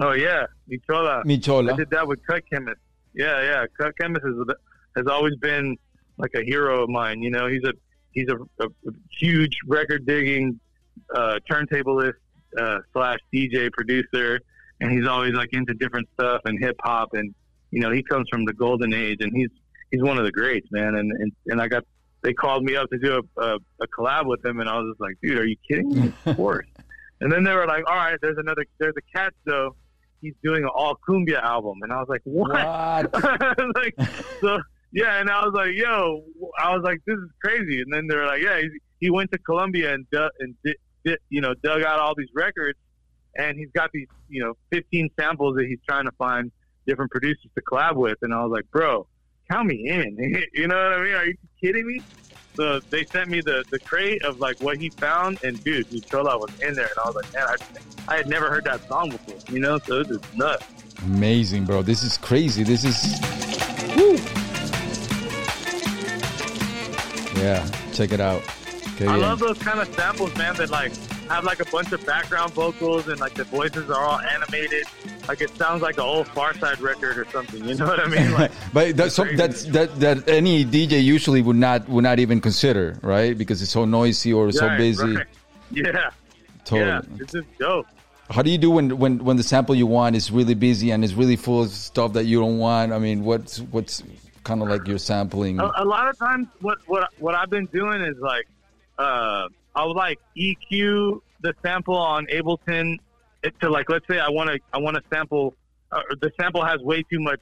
[0.00, 1.22] Oh yeah, Mi Chola.
[1.24, 1.72] Mi Chola.
[1.72, 2.80] I did that with Cut Chemist.
[3.14, 3.66] Yeah, yeah.
[3.78, 4.56] Cut Chemist has
[4.96, 5.76] has always been
[6.16, 7.22] like a hero of mine.
[7.22, 7.72] You know, he's a
[8.12, 10.58] he's a, a, a huge record digging
[11.14, 12.14] uh, turntablist
[12.58, 14.40] uh, slash DJ producer,
[14.80, 17.34] and he's always like into different stuff and hip hop, and
[17.70, 19.50] you know he comes from the golden age, and he's
[19.90, 20.94] he's one of the greats, man.
[20.96, 21.84] And and, and I got
[22.22, 24.92] they called me up to do a, a, a collab with him, and I was
[24.92, 26.12] just like, dude, are you kidding me?
[26.26, 26.66] Of course.
[27.20, 29.76] and then they were like, all right, there's another, there's a cat though.
[30.20, 32.50] He's doing an all cumbia album, and I was like, what?
[32.50, 33.76] what?
[33.76, 33.94] like,
[34.40, 34.58] so
[34.92, 36.24] yeah, and I was like, yo,
[36.58, 37.82] I was like, this is crazy.
[37.82, 38.60] And then they were like, yeah,
[39.00, 40.06] he went to Colombia and
[40.40, 42.78] and did, did, you know dug out all these records,
[43.36, 46.50] and he's got these you know 15 samples that he's trying to find
[46.86, 48.16] different producers to collab with.
[48.22, 49.06] And I was like, bro,
[49.50, 50.16] count me in.
[50.52, 51.14] you know what I mean?
[51.14, 52.00] Are you kidding me?
[52.54, 56.36] So they sent me the, the crate of like what he found, and dude, Chola
[56.38, 59.10] was in there, and I was like, man, I, I had never heard that song
[59.10, 59.78] before, you know?
[59.78, 60.66] So it was nuts.
[61.04, 61.82] Amazing, bro.
[61.82, 62.64] This is crazy.
[62.64, 63.20] This is.
[63.96, 64.16] Woo.
[67.40, 68.42] Yeah, check it out.
[68.94, 69.26] Okay, I yeah.
[69.28, 70.92] love those kind of samples, man, that like
[71.28, 74.84] have like a bunch of background vocals and like the voices are all animated.
[75.26, 77.64] Like it sounds like an old Pharcyde record or something.
[77.64, 78.32] You know what I mean?
[78.38, 82.40] Like, but that's so, that's that that any DJ usually would not would not even
[82.40, 83.36] consider, right?
[83.36, 85.16] Because it's so noisy or so busy.
[85.16, 85.26] Right.
[85.70, 86.12] Yeah.
[86.64, 86.88] Totally.
[86.88, 87.86] Yeah, it's just dope.
[88.30, 91.02] How do you do when, when, when the sample you want is really busy and
[91.02, 92.92] is really full of stuff that you don't want?
[92.92, 94.02] I mean, what's what's
[94.44, 95.58] kind of like your sampling?
[95.60, 98.46] A, a lot of times, what what what I've been doing is like
[98.98, 102.96] uh, I would like EQ the sample on Ableton
[103.60, 105.54] to like let's say I want to I want to sample
[105.92, 107.40] uh, the sample has way too much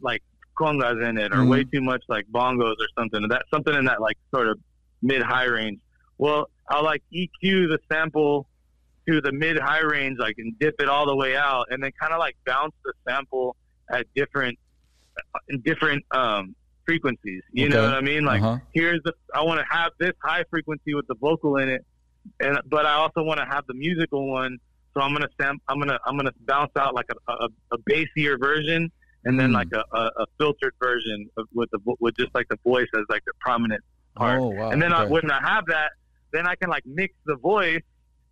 [0.00, 0.22] like
[0.56, 1.48] congas in it or mm-hmm.
[1.48, 4.60] way too much like bongos or something that something in that like sort of
[5.02, 5.80] mid high range.
[6.18, 8.46] Well, I'll like EQ the sample
[9.08, 11.90] to the mid high range like and dip it all the way out and then
[12.00, 13.56] kind of like bounce the sample
[13.90, 14.56] at different
[15.48, 17.42] in different um frequencies.
[17.52, 17.74] You okay.
[17.74, 18.24] know what I mean?
[18.24, 18.58] Like uh-huh.
[18.72, 21.84] here's the I want to have this high frequency with the vocal in it,
[22.40, 24.58] and but I also want to have the musical one.
[24.94, 28.38] So I'm gonna stamp, I'm gonna I'm gonna bounce out like a, a, a bassier
[28.38, 28.90] version,
[29.24, 29.54] and then mm.
[29.54, 33.02] like a, a, a, filtered version of, with the with just like the voice as
[33.08, 33.82] like the prominent
[34.14, 34.40] part.
[34.40, 34.70] Oh, wow.
[34.70, 35.02] And then okay.
[35.02, 35.90] I, when I have that,
[36.32, 37.82] then I can like mix the voice.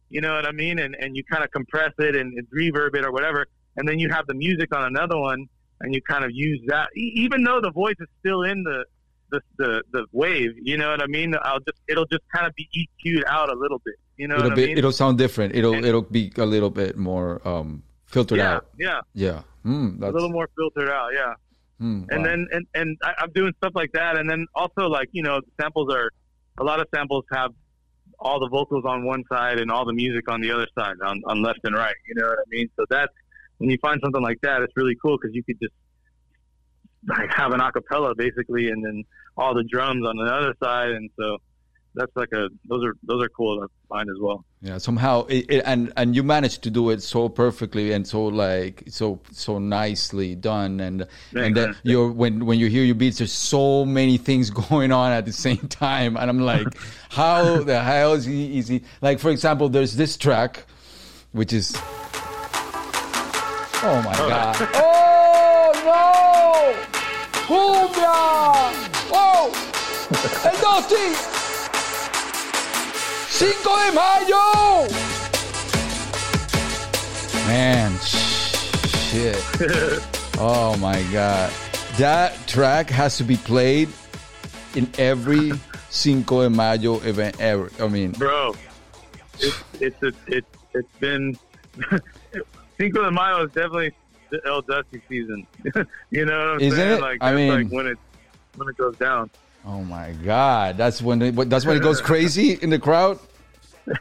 [0.08, 0.78] You know what I mean?
[0.78, 3.98] And and you kind of compress it and, and reverb it or whatever, and then
[3.98, 5.48] you have the music on another one
[5.82, 8.84] and you kind of use that, even though the voice is still in the
[9.30, 10.52] the the, the wave.
[10.62, 11.34] You know what I mean?
[11.42, 13.94] I'll just it'll just kind of be EQ'd out a little bit.
[14.16, 14.78] You know, it'll be, I mean?
[14.78, 15.54] It'll sound different.
[15.54, 18.66] It'll and, it'll be a little bit more um, filtered yeah, out.
[18.78, 21.10] Yeah, yeah, mm, a little more filtered out.
[21.14, 21.34] Yeah.
[21.80, 22.22] Mm, and wow.
[22.22, 25.40] then and and I, I'm doing stuff like that, and then also like you know
[25.60, 26.10] samples are
[26.58, 27.52] a lot of samples have
[28.20, 31.20] all the vocals on one side and all the music on the other side on,
[31.26, 31.96] on left and right.
[32.06, 32.68] You know what I mean?
[32.76, 33.12] So that's
[33.62, 35.72] when you find something like that, it's really cool because you could just
[37.06, 39.04] like have an acapella basically, and then
[39.36, 41.38] all the drums on the other side, and so
[41.94, 44.44] that's like a those are those are cool to find as well.
[44.62, 48.24] Yeah, somehow it, it, and and you managed to do it so perfectly and so
[48.24, 53.18] like so so nicely done and and then you're when when you hear your beats,
[53.18, 56.66] there's so many things going on at the same time, and I'm like,
[57.10, 58.58] how the hell is he?
[58.58, 60.64] Is he like for example, there's this track,
[61.30, 61.76] which is
[63.84, 64.28] oh my oh.
[64.28, 65.02] god, oh
[65.84, 66.12] no.
[67.46, 68.72] ¡Cumbia!
[69.10, 69.52] ¡Wow!
[70.44, 71.06] ¡El Dosti!
[73.28, 74.42] ¡5 de mayo!
[77.46, 79.36] Man, shit.
[80.38, 81.50] oh my god.
[81.98, 83.88] That track has to be played
[84.74, 85.52] in every
[85.90, 87.70] Cinco de Mayo event ever.
[87.78, 88.54] I mean, bro,
[89.40, 91.36] it's it's it's, it's, it's been
[92.82, 93.92] Cinco de Mayo is definitely
[94.30, 95.46] the El Dusty season.
[96.10, 96.98] you know what I'm Isn't saying?
[96.98, 97.00] It?
[97.00, 97.98] Like I mean, like when it
[98.56, 99.30] when it goes down.
[99.64, 100.76] Oh my God!
[100.76, 103.18] That's when it, that's when it goes crazy in the crowd.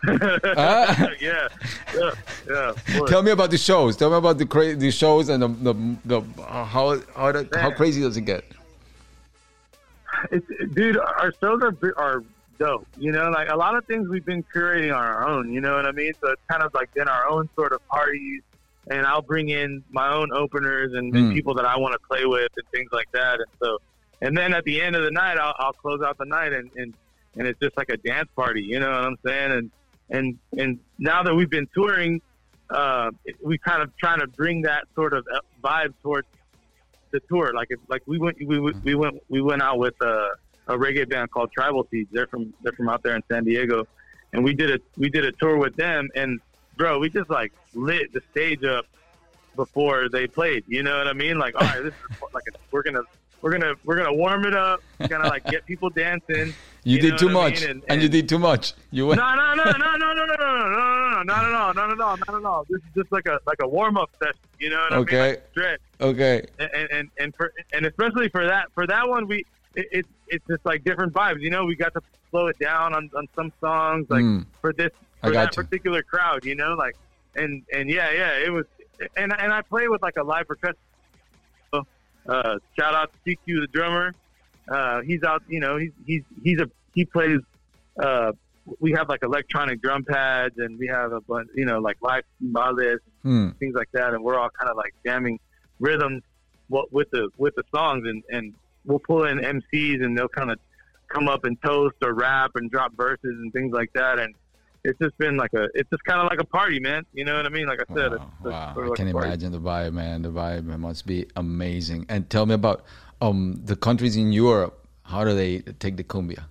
[0.06, 1.08] Huh?
[1.20, 1.48] yeah,
[1.96, 2.12] yeah,
[2.48, 3.00] yeah.
[3.08, 3.98] Tell me about the shows.
[3.98, 7.48] Tell me about the cra- the shows and the the, the uh, how how the,
[7.60, 8.44] how crazy does it get?
[10.32, 12.24] It's, dude, our shows are are
[12.60, 12.88] dope.
[12.98, 15.52] You know, like a lot of things we've been curating on our own.
[15.52, 16.14] You know what I mean?
[16.22, 18.44] So it's kind of like been our own sort of parties,
[18.90, 21.34] and I'll bring in my own openers and, and Hmm.
[21.34, 23.36] people that I want to play with and things like that.
[23.36, 23.78] And so,
[24.22, 26.70] and then at the end of the night, I'll, I'll close out the night and,
[26.76, 26.94] and
[27.36, 28.62] and it's just like a dance party.
[28.62, 29.52] You know what I'm saying?
[29.52, 29.72] And
[30.10, 32.22] and and now that we've been touring,
[32.70, 33.12] uh,
[33.44, 36.28] we kind of trying to bring that sort of uh, vibe towards
[37.14, 37.54] the tour.
[37.56, 40.28] Like if, like we went we we went we went out with a,
[40.68, 42.10] a reggae band called Tribal Seeds.
[42.12, 43.86] They're from they're from out there in San Diego,
[44.34, 46.10] and we did a we did a tour with them.
[46.16, 46.40] And
[46.78, 48.86] bro, we just like lit the stage up
[49.56, 50.64] before they played.
[50.68, 51.38] You know what I mean?
[51.38, 52.00] Like all right, this is
[52.34, 53.02] like a, we're gonna.
[53.44, 56.54] We're gonna we're gonna warm it up, kind of like get people dancing.
[56.84, 57.82] You, know did too what I much, mean?
[57.88, 58.74] and, you did too much.
[58.92, 59.20] You went.
[59.20, 61.74] no, no, no, no, no, no, no, no, no, no, no, no, not at all,
[61.74, 62.66] not at all, not at all.
[62.70, 65.16] This is just like a like a warm up session, you know what I Okay.
[65.16, 65.22] mean?
[65.30, 66.46] Like stretch, Okay.
[66.60, 70.46] and and and for and especially for that for that one, we it, it's it's
[70.48, 71.66] just like different vibes, you know.
[71.66, 74.46] We got to slow it down on on some songs, like Mm.
[74.62, 75.64] for this I for got that you.
[75.64, 76.96] particular crowd, you know, like
[77.36, 78.66] and and yeah, yeah, it was,
[79.18, 80.78] and and I play with like a live percussion.
[81.74, 84.14] Uh, shout out to CQ, the drummer.
[84.72, 87.40] Uh, he's out, you know, he's he's he's a he plays.
[88.02, 88.32] Uh,
[88.80, 92.24] we have like electronic drum pads, and we have a bunch, you know, like live
[92.42, 93.50] timbales, Hmm.
[93.60, 95.40] things like that, and we're all kind of like jamming
[95.80, 96.22] rhythms
[96.70, 98.54] with the with the songs, and and
[98.86, 100.60] we'll pull in MCs, and they'll kind of
[101.08, 104.34] come up and toast or rap and drop verses and things like that, and
[104.84, 107.06] it's just been like a it's just kind of like a party, man.
[107.14, 107.68] You know what I mean?
[107.68, 108.74] Like I said, Wow, it's, it's wow.
[108.74, 110.22] sort I of like can a imagine the vibe, man.
[110.24, 112.06] The vibe must be amazing.
[112.10, 112.84] And tell me about
[113.22, 114.78] um the countries in Europe.
[115.04, 116.44] How do they take the cumbia?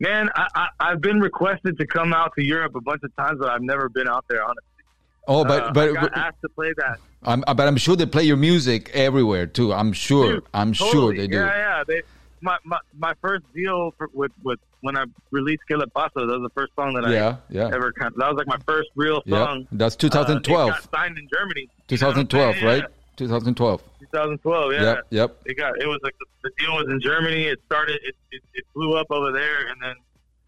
[0.00, 3.38] Man, I, I I've been requested to come out to Europe a bunch of times,
[3.40, 4.42] but I've never been out there.
[4.42, 4.62] Honestly,
[5.28, 6.98] Oh, but Uh, but I got asked to play that.
[7.22, 9.72] I'm but I'm sure they play your music everywhere too.
[9.72, 10.32] I'm sure.
[10.34, 11.36] Dude, I'm sure they do.
[11.36, 11.84] Yeah, yeah.
[11.86, 12.02] They,
[12.42, 16.42] my, my my first deal for, with with when I released It Paso, that was
[16.42, 17.66] the first song that Yeah, yeah.
[17.68, 19.68] I ever kind of, that was like my first real Yeah, song.
[19.72, 20.70] that's Uh, it 2012.
[20.70, 21.68] got signed in Germany.
[21.88, 22.84] 2012, Yeah, right?
[23.16, 23.82] 2012.
[24.00, 24.72] 2012.
[24.72, 24.82] Yeah.
[24.82, 25.36] Yep, yep.
[25.46, 27.44] It got it was like the, the deal was in Germany.
[27.44, 28.00] It started.
[28.04, 29.94] It, it, it blew up over there, and then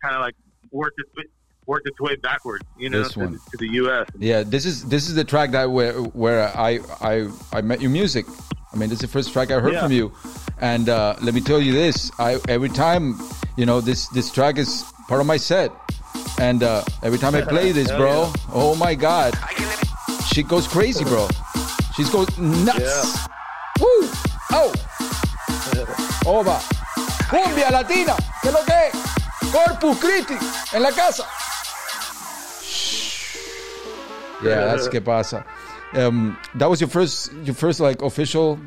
[0.03, 0.35] kind of like
[0.73, 1.31] worked its way-
[1.67, 2.65] worked its way backwards.
[2.79, 4.07] You know, to, to the U.S.
[4.19, 7.91] Yeah, this is this is the track that where where I I I met your
[7.91, 8.27] music.
[8.75, 9.83] I mean, this is the first track I heard Yeah.
[9.83, 10.11] from you,
[10.59, 13.15] and uh, let me tell you this: I every time,
[13.57, 15.71] you know, this this track is part of my set,
[16.41, 18.33] and uh, every time I play this, bro, yeah.
[18.53, 19.35] oh my god,
[20.27, 21.29] she goes crazy, bro.
[21.95, 22.81] She goes nuts.
[22.83, 23.27] Yeah.
[23.81, 24.09] Woo!
[24.53, 24.73] Oh,
[26.27, 26.59] Oba,
[27.31, 29.53] cumbia latina, ¿qué lo que es?
[29.53, 30.35] Corpus Christi
[30.75, 31.23] en la casa.
[34.43, 35.45] Yeah, that's que pasa.
[35.95, 38.59] Um, that was your first, your first like official,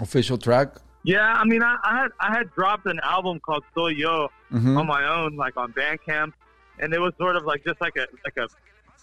[0.00, 0.68] official track.
[1.02, 4.76] Yeah, I mean, I, I had I had dropped an album called Soy Yo Mhm.
[4.78, 6.32] on my own, like on Bandcamp,
[6.78, 8.48] and it was sort of like just like a like a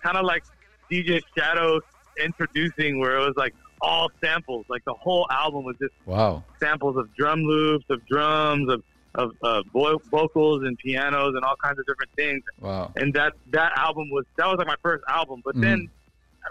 [0.02, 0.44] kind of like
[0.92, 1.80] DJ Shadow
[2.20, 6.44] Endtroducing, where it was like all samples, like the whole album was just Wow.
[6.60, 8.84] samples of drum loops, of drums, of
[9.16, 12.42] of uh, vo- vocals and pianos and all kinds of different things.
[12.60, 12.92] Wow.
[12.96, 15.42] And that that album was that was like my first album.
[15.46, 15.90] But then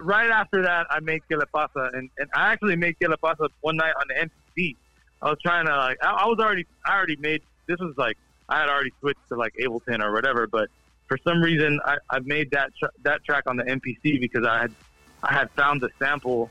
[0.01, 3.17] right after that, I made Que Le Pasa, and, and I actually made Que Le
[3.17, 4.15] Pasa one night on the
[4.61, 4.77] MPC.
[5.21, 8.17] I was trying to like I, I was already I already made this was like
[8.49, 10.69] I had already switched to like Ableton or whatever, but
[11.09, 12.71] for some reason I, I made that
[13.05, 14.75] that track on the MPC because I had
[15.23, 16.51] I had found the sample.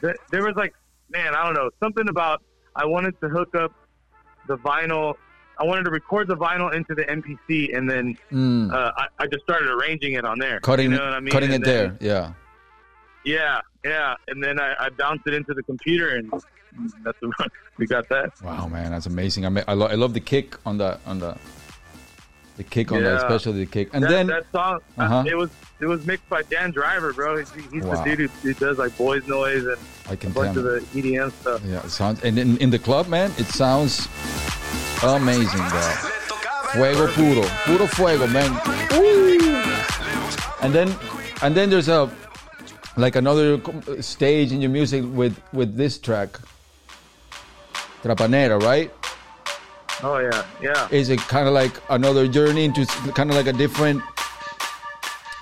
[0.00, 0.72] There, there was like
[1.10, 2.42] man I don't know something about
[2.74, 3.72] I wanted to hook up
[4.46, 5.14] the vinyl.
[5.58, 8.72] I wanted to record the vinyl into the MPC and then Mm.
[8.72, 10.58] uh, I, I just started arranging it on there.
[10.60, 11.32] cutting, you know what I mean?
[11.32, 12.08] cutting And it then- there.
[12.10, 12.32] Yeah.
[13.24, 14.14] Yeah, yeah.
[14.28, 16.30] And then I, I bounced it into the computer, and
[17.04, 18.32] that's the, we got that.
[18.42, 19.44] Wow, man, that's amazing.
[19.46, 21.36] I mean, I, lo- I love the kick on the on the
[22.56, 23.90] the kick on that, especially the kick.
[23.92, 25.24] And that, then that song, uh, Uh-huh.
[25.26, 27.38] it was it was mixed by Dan Driver, bro.
[27.38, 28.02] He's, he's Wow.
[28.02, 30.66] the dude who, who does like Boys Noize and I a can bunch tell.
[30.66, 31.62] of the EDM stuff.
[31.64, 34.08] Yeah, it sounds and in, in the club, man, it sounds
[35.02, 35.92] amazing, bro.
[36.72, 38.52] Fuego puro, puro fuego, man.
[38.92, 39.30] Woo!
[40.62, 40.94] And then,
[41.42, 42.10] and then there's a
[43.00, 43.60] like another
[44.02, 46.38] stage in your music with with this track,
[48.02, 48.92] Trapanera, right?
[50.02, 50.88] Oh yeah, yeah.
[50.90, 54.02] Is it kind of like another journey into kind of like a different,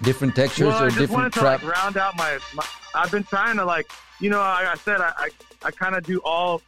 [0.03, 1.63] different textures well, or different trap?
[1.63, 2.67] like round out my, my.
[2.95, 3.91] I've been trying to like,
[4.21, 5.29] you know, like I said, I I,
[5.65, 6.63] I kind of do all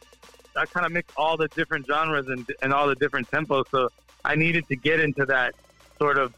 [0.55, 3.65] I kind of mix all the different genres and and all the different tempos.
[3.71, 3.89] So
[4.23, 5.55] I needed to get into that
[5.97, 6.33] sort of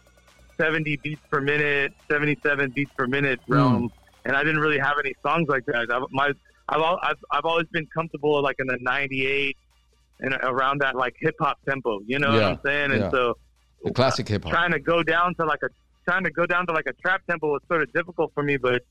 [0.57, 3.53] 70 beats per minute, 77 beats per minute hmm.
[3.53, 3.91] realm,
[4.25, 5.87] and I didn't really have any songs like that.
[5.91, 6.31] I, my
[6.69, 9.57] I've, al- I've I've always been comfortable like in the 98
[10.19, 11.99] and around that like hip hop tempo.
[12.05, 12.91] You know what I'm saying?
[12.91, 13.11] And yeah.
[13.11, 13.37] so
[13.83, 14.53] The classic hip hop.
[14.53, 15.67] trying to go down to like a
[16.09, 18.57] trying to go down to like a trap tempo was sort of difficult for me,
[18.57, 18.81] but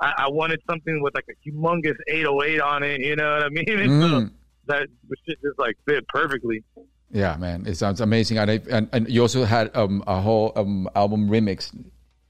[0.00, 3.00] I, I wanted something with like a humongous 808 on it.
[3.00, 3.64] You know what I mean?
[3.68, 4.30] And so Mm.
[4.66, 4.86] that
[5.26, 6.62] shit just like fit perfectly.
[7.10, 8.36] Yeah, man, it sounds amazing.
[8.36, 11.74] And I, and, and you also had um, a whole um, album remix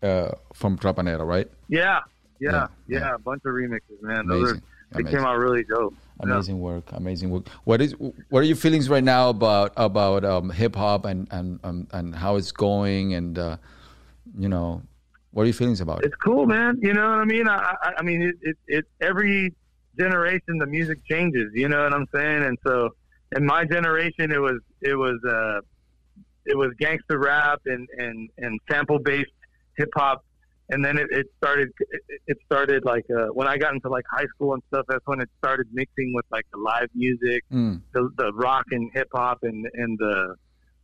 [0.04, 1.50] uh, from Trapanera, right?
[1.68, 1.98] Yeah,
[2.40, 3.14] yeah, Yeah, yeah, yeah.
[3.14, 4.26] a bunch of remixes, man.
[4.26, 4.54] Those are
[4.92, 5.18] they amazing.
[5.18, 5.94] came out really dope.
[6.24, 6.32] Yeah.
[6.32, 7.48] Amazing work, amazing work.
[7.64, 7.94] What is
[8.30, 12.14] what are your feelings right now about about um, hip hop and and um, and
[12.14, 13.56] how it's going and uh,
[14.36, 14.82] you know
[15.32, 16.06] what are your feelings about it?
[16.06, 16.78] It's cool, man.
[16.82, 17.46] You know what I mean?
[17.48, 19.54] I, I, I mean, it, it, it, every
[19.98, 21.52] generation, the music changes.
[21.54, 22.44] You know what I'm saying?
[22.44, 22.90] And so,
[23.36, 25.60] in my generation, it was, it was, uh,
[26.46, 29.30] it was gangster rap and and and sample based
[29.76, 30.24] hip hop,
[30.70, 31.70] and then it, it started.
[32.26, 34.86] It, started like uh, when I got into like high school and stuff.
[34.88, 38.90] That's when it started mixing with like the live music, Mm, the, the rock and
[38.94, 40.34] hip hop, and and the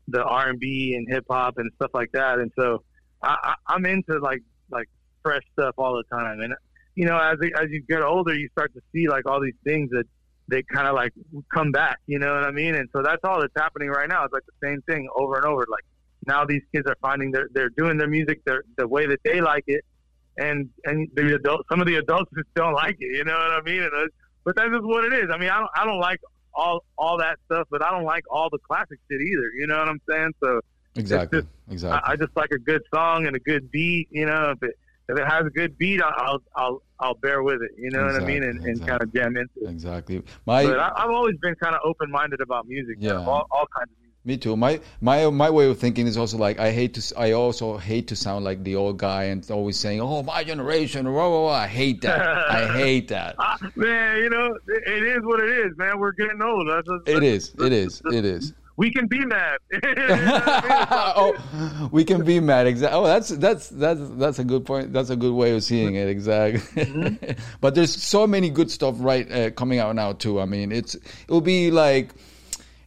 [0.09, 2.39] the R and B and hip hop and stuff like that.
[2.39, 2.82] And so
[3.22, 4.89] I, I, I'm into like like
[5.22, 6.41] fresh stuff all the time.
[6.41, 6.55] And
[6.95, 9.91] you know, as as you get older, you start to see like all these things
[9.91, 10.07] that
[10.49, 11.12] they kind of like
[11.53, 11.99] come back.
[12.07, 12.74] You know what I mean?
[12.74, 14.24] And so that's all that's happening right now.
[14.24, 15.64] It's like the same thing over and over.
[15.68, 15.85] Like
[16.27, 19.41] now these kids are finding they're they're doing their music their, the way that they
[19.41, 19.85] like it,
[20.39, 23.16] and and the adult some of the adults just don't like it.
[23.16, 23.83] You know what I mean?
[23.83, 24.11] And
[24.45, 25.31] but that's just what it is.
[25.33, 26.20] I mean, I don't I don't like
[26.55, 29.51] all all that stuff, but I don't like all the classic shit either.
[29.59, 30.31] You know what I'm saying?
[30.43, 30.61] So
[30.97, 32.01] exactly, just- exactly.
[32.05, 34.09] I, I just like a good song and a good beat.
[34.11, 37.43] You know, if it if it has a good beat, I'll I'll I'll, I'll bear
[37.43, 37.72] with it.
[37.79, 38.43] You know what I mean?
[38.43, 39.70] And, Exactly, and kind of jam into it.
[39.70, 40.22] exactly.
[40.47, 42.97] My But I, I've always been kind of open minded about music.
[43.01, 43.16] Yeah.
[43.16, 44.03] all, all kinds of music.
[44.27, 44.57] Me too.
[44.57, 47.20] My my my way of thinking is also like I hate to.
[47.20, 51.05] I also hate to sound like the old guy and always saying, "Oh, my generation."
[51.05, 51.49] Whoa, whoa, whoa.
[51.51, 52.22] I hate that.
[52.22, 53.37] I hate that.
[53.39, 55.99] Ah, man, you know, it, is what it is, man.
[55.99, 56.66] We're getting old.
[56.70, 57.55] That's, that's, It is.
[57.59, 58.01] It is.
[58.11, 58.55] It is.
[58.77, 59.59] We can be mad.
[59.72, 60.83] You know what I mean?
[60.83, 62.66] It's all oh, we can be mad.
[62.66, 62.99] Exactly.
[62.99, 64.95] Oh, that's that's that's that's a good point.
[64.95, 66.09] That's a good way of seeing it.
[66.09, 67.18] Exactly.
[67.61, 70.41] but there's so many good stuff right uh, coming out now too.
[70.41, 70.97] I mean, it's
[71.29, 72.14] it'll be like.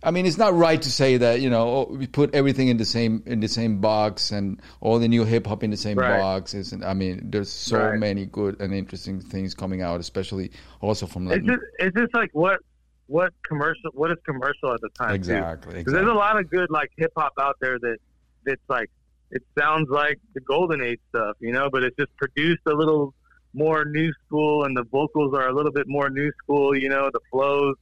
[0.03, 2.77] I mean, it's not right to say that you know oh, we put everything in
[2.77, 5.97] the same in the same box and all the new hip hop in the same
[5.97, 6.19] Right.
[6.19, 6.71] boxes.
[6.71, 7.99] And I mean, there's so Right.
[7.99, 12.13] many good and interesting things coming out, especially also from like It's just it's just
[12.13, 12.59] like what
[13.07, 15.15] what commercial what is commercial at the time.
[15.15, 17.97] exactly, 'Cause there's a lot of good like hip hop out there that
[18.45, 18.89] that's like
[19.31, 23.13] it sounds like the golden age stuff, you know, but it's just produced a little
[23.53, 27.09] more new school and the vocals are a little bit more new school, you know,
[27.11, 27.75] the flows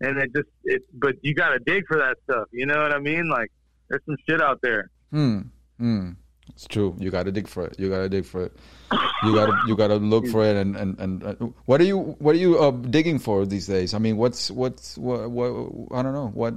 [0.00, 2.98] and it just it but you gotta dig for that stuff, you know what I
[2.98, 3.28] mean?
[3.28, 3.50] Like
[3.88, 4.90] there's some shit out there.
[5.10, 5.40] Hmm.
[5.78, 6.10] Hmm.
[6.54, 6.96] It's true.
[6.98, 7.76] You got to dig for it.
[7.78, 8.56] You got to dig for it.
[9.24, 10.56] You got to you got to look for it.
[10.56, 11.34] And and and uh,
[11.66, 13.94] what are you what are you uh, digging for these days?
[13.94, 15.48] I mean, what's what's what, what
[15.92, 16.54] I don't know what.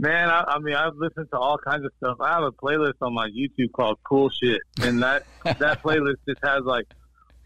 [0.00, 2.18] Man, I, I mean, I've listened to all kinds of stuff.
[2.20, 6.40] I have a playlist on my YouTube called "Cool Shit," and that that playlist just
[6.44, 6.86] has like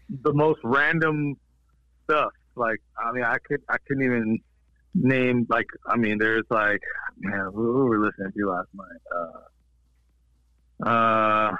[0.09, 1.35] the most random
[2.03, 2.31] stuff.
[2.55, 4.39] Like, I mean, I could I couldn't even
[4.95, 5.67] name like.
[5.87, 6.81] I mean, there's like,
[7.19, 9.01] man, who, who were listening to last night?
[10.83, 11.51] Uh, uh,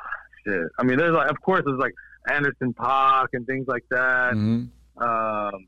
[0.45, 0.67] shit.
[0.79, 1.93] I mean, there's like, of course, there's like
[2.29, 4.69] Anderson .Paak and things like that Mhm.
[4.97, 5.67] um,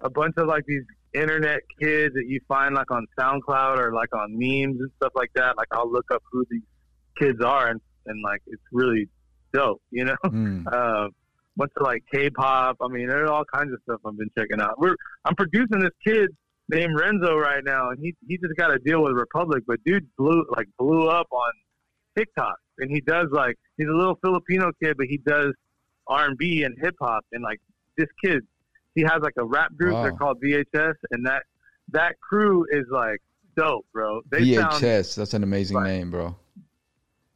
[0.00, 4.14] a bunch of like these internet kids that you find like on SoundCloud or like
[4.14, 5.56] on memes and stuff like that.
[5.56, 6.62] Like I'll look up who these
[7.18, 9.08] kids are and, and like it's really
[9.52, 10.16] dope, you know.
[10.24, 10.64] Mm.
[10.66, 11.08] Uh,
[11.56, 12.76] bunch of like K-pop.
[12.80, 14.78] I mean, there's all kinds of stuff I've been checking out.
[14.78, 16.30] We're I'm producing this kid
[16.68, 20.06] named Renzo right now, and he he just got a deal with Republic, but dude
[20.16, 21.52] blew like blew up on
[22.16, 25.52] TikTok, and he does like he's a little Filipino kid, but he does
[26.06, 27.60] R and B and hip hop, and like
[27.96, 28.40] this kid,
[28.94, 29.94] he has like a rap group.
[30.02, 31.42] They're called VHS, and that
[31.92, 33.18] that crew is like
[33.56, 34.20] dope, bro.
[34.30, 35.14] They sound VHS.
[35.16, 35.86] That's an amazing Right.
[35.86, 36.34] name, bro.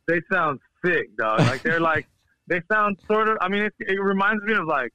[0.08, 1.40] they sound sick, dog.
[1.40, 2.06] Like they're like
[2.48, 3.36] they sound sort of.
[3.40, 4.92] I mean, it, it reminds me of like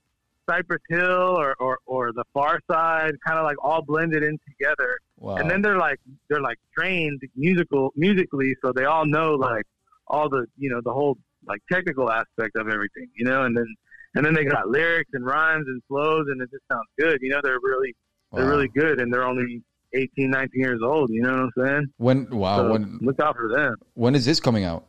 [0.50, 4.98] Cypress Hill or or, or the Far Side, kind of like all blended in together.
[5.20, 5.36] Wow.
[5.36, 6.00] And then they're like
[6.30, 9.66] they're like trained musical musically, so they all know like
[10.08, 13.44] all the you know the whole like technical aspect of everything, you know.
[13.44, 13.68] And then
[14.16, 17.20] and then they got lyrics and rhymes and flows, and it just sounds good.
[17.22, 17.96] You know, they're really
[18.34, 18.50] they're Wow.
[18.52, 19.62] really good, and they're only
[19.94, 21.10] 18, 19 years old.
[21.12, 21.86] You know what I'm saying?
[21.98, 23.76] when wow So when look out for them.
[23.94, 24.86] when is this coming out?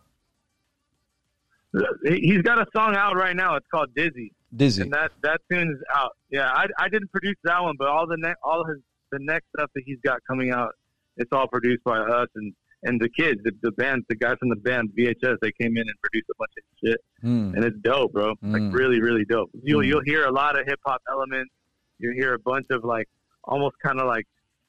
[2.05, 3.57] He- He's got a song out right now.
[3.57, 4.83] It's called Dizzy, Dizzy.
[4.83, 6.13] and that that tune is out.
[6.31, 8.79] Yeah, I, I didn't produce that one, but all the ne- all his
[9.13, 10.73] the next stuff that he's got coming out,
[11.17, 12.53] it's all produced by us and
[12.87, 15.85] and the kids, the, the band, the guys from the band VHS, they came in
[15.89, 17.55] and produced a bunch of shit, Mm.
[17.55, 18.35] and it's dope, bro.
[18.37, 18.53] Mm.
[18.53, 19.51] Like really, really dope.
[19.63, 19.87] You'll Mm.
[19.87, 21.51] you'll hear a lot of hip hop elements.
[21.99, 23.09] You hear a bunch of like
[23.45, 24.27] almost kind of like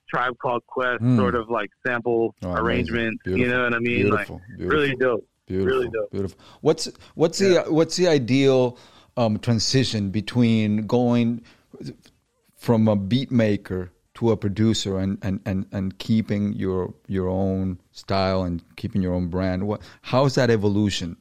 [0.10, 1.18] Tribe Called Quest Mm.
[1.18, 3.22] sort of like sample Oh, arrangements.
[3.26, 4.03] You know what I mean?
[4.03, 4.36] Beautiful.
[4.36, 4.80] Like beautiful.
[4.80, 5.28] really dope.
[5.48, 6.12] Beautiful, Really dope.
[6.12, 6.39] beautiful.
[6.62, 8.78] What's what's the what's the ideal
[9.16, 11.43] um, transition between going
[12.56, 17.80] from a beat maker to a producer and, and, and, and keeping your your own
[17.91, 19.68] style and keeping your own brand?
[19.68, 21.16] What how's that evolution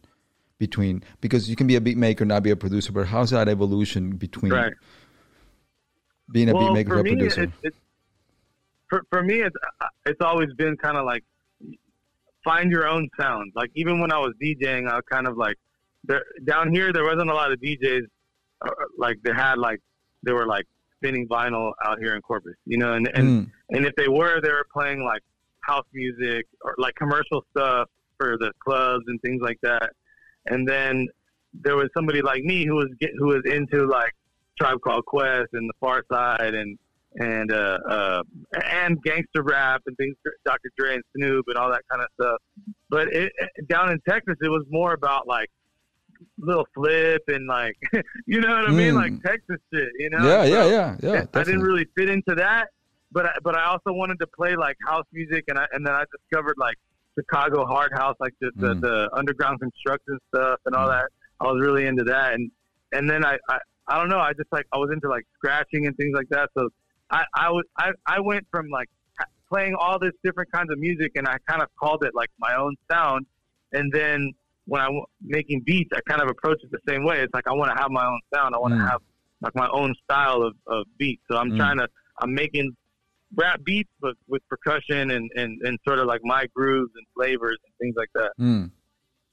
[0.58, 3.48] between because you can be a beat maker not be a producer, but how's that
[3.48, 4.72] evolution between Right.
[6.32, 7.42] being a well, beat maker to a producer?
[7.42, 7.78] It's, it's,
[8.88, 9.56] for for me, it's
[10.06, 11.24] it's always been kind of like
[12.44, 13.52] find your own sound.
[13.54, 15.56] Like even when I was DJing, I was kind of like
[16.04, 16.92] there, down here.
[16.92, 18.02] There wasn't a lot of DJs
[18.62, 19.80] uh, like they had like
[20.22, 20.66] they were like
[20.96, 22.92] spinning vinyl out here in Corpus, you know.
[22.92, 25.22] And and Mm, and if they were, they were playing like
[25.60, 27.88] house music or like commercial stuff
[28.18, 29.90] for the clubs and things like that.
[30.46, 31.08] And then
[31.54, 34.12] there was somebody like me who was get, who was into like
[34.60, 36.78] Tribe Called Quest and the Pharcyde and
[37.16, 38.22] and uh, uh,
[38.70, 40.70] and gangster rap and things, Dr.
[40.76, 42.38] Dre and Snoop and all that kind of stuff.
[42.90, 43.32] But it,
[43.68, 45.48] down in Texas, it was more about like
[46.38, 47.76] Lil' Flip and like
[48.26, 48.96] you know what I mean, Mm.
[48.96, 49.88] like Texas shit.
[49.98, 50.26] You know?
[50.26, 51.24] yeah, yeah, So- yeah, yeah.
[51.34, 52.68] I didn't really fit into that,
[53.12, 55.94] but I, but I also wanted to play like house music, and I and then
[55.94, 56.76] I discovered like
[57.18, 58.80] Chicago hard house, like the the, Mm.
[58.80, 61.00] the underground construction stuff and all Mm.
[61.00, 61.10] that.
[61.40, 62.50] I was really into that, and
[62.92, 65.86] and then I, I I don't know, I just like I was into like scratching
[65.86, 66.48] and things like that.
[66.56, 66.70] So
[67.10, 68.88] I I was I I went from like
[69.48, 72.54] playing all this different kinds of music, and I kind of called it like my
[72.56, 73.26] own sound,
[73.72, 74.32] and then.
[74.66, 77.20] When I'm making beats, I kind of approach it the same way.
[77.20, 78.54] It's like I want to have my own sound.
[78.54, 78.88] I want to Mm.
[78.92, 79.02] have
[79.42, 81.20] like my own style of, of beats.
[81.30, 81.58] So I'm Mm.
[81.58, 81.88] trying to
[82.22, 82.74] I'm making
[83.34, 87.58] rap beats but with percussion and, and, and sort of like my grooves and flavors
[87.62, 88.32] and things like that.
[88.40, 88.70] Mm,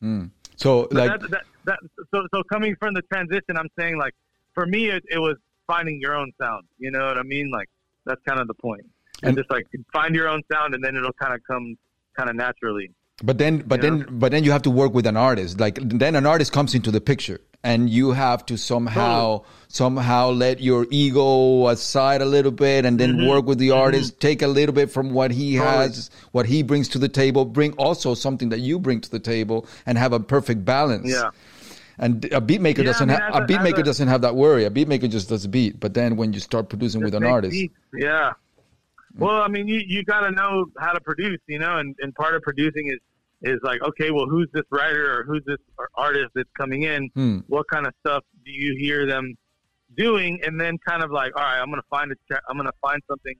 [0.03, 0.30] mm.
[0.57, 1.80] So But like that, that, that,
[2.13, 4.13] so so coming from the transition I'm saying like
[4.53, 5.38] for me it, it was
[5.68, 6.64] finding your own sound.
[6.78, 7.51] You know what I mean?
[7.51, 7.70] Like
[8.05, 8.82] that's kind of the point.
[9.24, 11.76] And- And just like find your own sound and then it'll kind of come
[12.18, 12.91] kind of naturally.
[13.24, 15.59] But then, but then, but then you have to work with an artist.
[15.59, 20.59] Like then, an artist comes into the picture, and you have to somehow, somehow let
[20.59, 23.30] your ego aside a little bit, and then Mhm.
[23.30, 24.20] work with the artist.
[24.20, 25.72] Take a little bit from what he Totally.
[25.78, 27.45] has, what he brings to the table.
[27.45, 31.07] Bring also something that you bring to the table, and have a perfect balance.
[31.07, 31.30] Yeah.
[31.98, 34.08] And a beat maker Yeah, doesn't I mean, have a a- beat maker a- doesn't
[34.08, 34.66] have that worry.
[34.66, 35.80] A beat maker just does a beat.
[35.80, 37.74] But then when you start producing with an artist, beats.
[37.94, 38.34] Yeah.
[39.18, 42.16] Well, I mean, you, you got to know how to produce, you know, and, and
[42.16, 43.00] part of producing is,
[43.42, 45.58] is like, okay, well, who's this writer or who's this
[45.96, 47.10] artist that's coming in?
[47.10, 49.36] hmm, What kind of stuff do you hear them
[49.98, 50.39] doing?
[50.46, 52.72] And then kind of like, all right, I'm going to find a, tra- I'm to
[52.82, 53.36] find something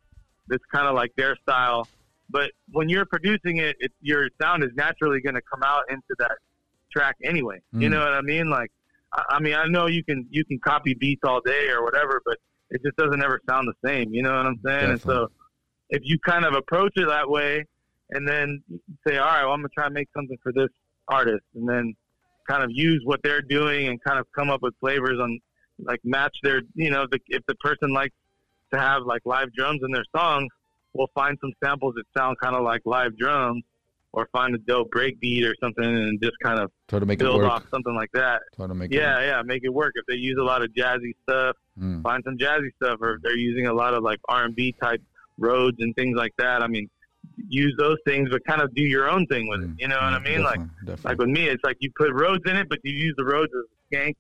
[0.48, 1.88] that's kind of like their style.
[2.30, 6.16] But when you're producing it, it your sound is naturally going to come out into
[6.20, 6.38] that
[6.92, 7.62] track anyway.
[7.72, 7.92] You Mm.
[7.92, 8.50] know what I mean?
[8.50, 8.72] Like,
[9.14, 12.22] I, I mean, I know you can you can copy beats all day or whatever,
[12.26, 12.38] but
[12.70, 14.14] it just doesn't ever sound the same.
[14.14, 14.92] You know what I'm saying?
[14.92, 15.28] And so,
[15.90, 17.66] if you kind of approach it that way,
[18.12, 18.62] and then
[19.08, 20.70] say, all right, well, I'm gonna try and make something for this
[21.08, 21.94] artist, and then
[22.48, 25.40] kind of use what they're doing and kind of come up with flavors on
[25.80, 28.16] like match their, you know, the, if the person likes
[28.74, 30.48] to have like live drums in their songs,
[30.94, 33.64] we'll find some samples that sound kind of like live drums,
[34.14, 37.20] or find a dope break beat or something, and just kind of try to make
[37.22, 37.52] it build work.
[37.52, 38.42] off something like that.
[38.56, 38.96] Try to make it.
[38.98, 39.94] Yeah, yeah, make it work.
[39.96, 42.04] If they use a lot of jazzy stuff, Mm.
[42.04, 44.76] find some jazzy stuff, or if they're using a lot of like R and B
[44.82, 45.02] type
[45.38, 46.62] Rhodes and things like that.
[46.62, 46.90] I mean,
[47.48, 49.70] use those things, but kind of do your own thing with it.
[49.70, 50.44] Mm, You know what I mm, mean?
[50.44, 51.02] Like, definitely.
[51.10, 53.52] like with me, it's like you put Rhodes in it, but you use the Rhodes
[53.56, 54.16] as a skank,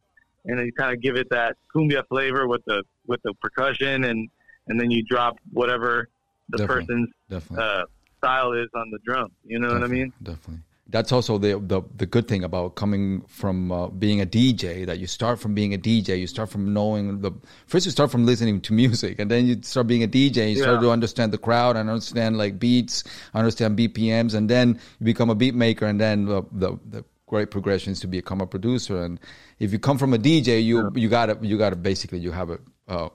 [0.45, 4.05] and then you kind of give it that cumbia flavor with the with the percussion,
[4.05, 4.29] and
[4.67, 6.07] and then you drop whatever
[6.49, 6.85] the Definitely.
[6.85, 7.65] person's definitely.
[7.65, 7.83] uh,
[8.21, 9.31] style is on the drum.
[9.43, 10.13] You know what I mean?
[10.21, 10.59] Definitely.
[10.87, 14.85] That's also the, the the good thing about coming from uh, being a DJ.
[14.85, 16.19] That you start from being a DJ.
[16.19, 17.31] You start from knowing the
[17.67, 17.85] first.
[17.85, 20.51] You start from listening to music, and then you start being a DJ.
[20.51, 25.05] You start to understand the crowd and understand like beats, understand BPMs, and then you
[25.05, 25.85] become a beat maker.
[25.85, 29.01] And then the the, the great progression is to become a producer.
[29.01, 29.17] And
[29.59, 32.59] if you come from a DJ, you you gotta you gotta basically you have a.
[32.87, 33.07] Uh,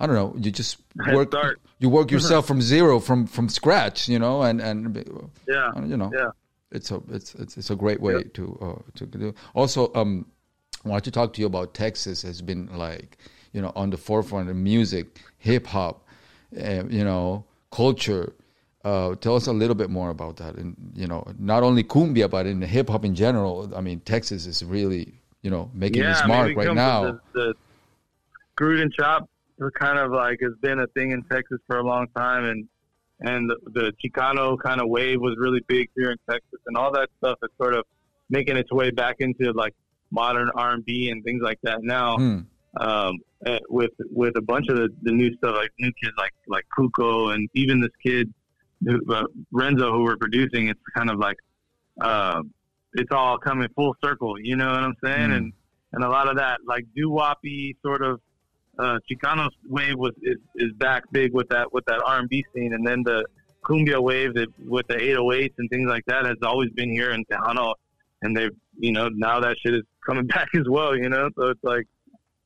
[0.00, 0.34] I don't know.
[0.38, 0.78] You just
[1.12, 1.32] work.
[1.78, 4.08] You work yourself from zero, from from scratch.
[4.08, 6.30] You know, and and Yeah, you know yeah.
[6.72, 9.34] it's a it's it's, it's a great way to uh, to do.
[9.54, 10.26] Also, um,
[10.84, 13.18] I want to talk to you about Texas has been like
[13.52, 16.08] you know on the forefront of music, hip hop,
[16.58, 18.32] uh, you know, culture.
[18.82, 22.30] Uh, tell us a little bit more about that, and you know, not only cumbia
[22.30, 23.70] but in hip hop in general.
[23.76, 27.20] I mean, Texas is really you know making yeah, mean, mark right now.
[27.34, 27.54] The,
[28.58, 29.28] the and chop
[29.60, 32.68] were kind of like has been a thing in Texas for a long time, and
[33.20, 36.90] and the, the Chicano kind of wave was really big here in Texas, and all
[36.92, 37.84] that stuff is sort of
[38.30, 39.74] making its way back into like
[40.10, 42.16] modern R and B and things like that now.
[42.16, 42.38] Hmm.
[42.80, 46.32] Um, eh, with with a bunch of the, the new stuff, like new kids like
[46.46, 48.32] like Cuco, and even this kid
[48.84, 50.68] who, uh, Renzo, who we're producing.
[50.68, 51.36] It's kind of like
[52.00, 52.42] uh,
[52.94, 54.40] it's all coming full circle.
[54.40, 55.30] You know what I'm saying?
[55.30, 55.36] Mm.
[55.36, 55.52] And
[55.92, 58.20] and a lot of that like doo woppy sort of
[58.80, 62.86] uh, Chicano wave was is, is back big with that with that R&B scene, and
[62.86, 63.24] then the
[63.64, 67.24] cumbia wave that with the 808s and things like that has always been here in
[67.26, 67.74] Tejano,
[68.22, 70.96] and they've you know now that shit is coming back as well.
[70.96, 71.86] You know, so it's like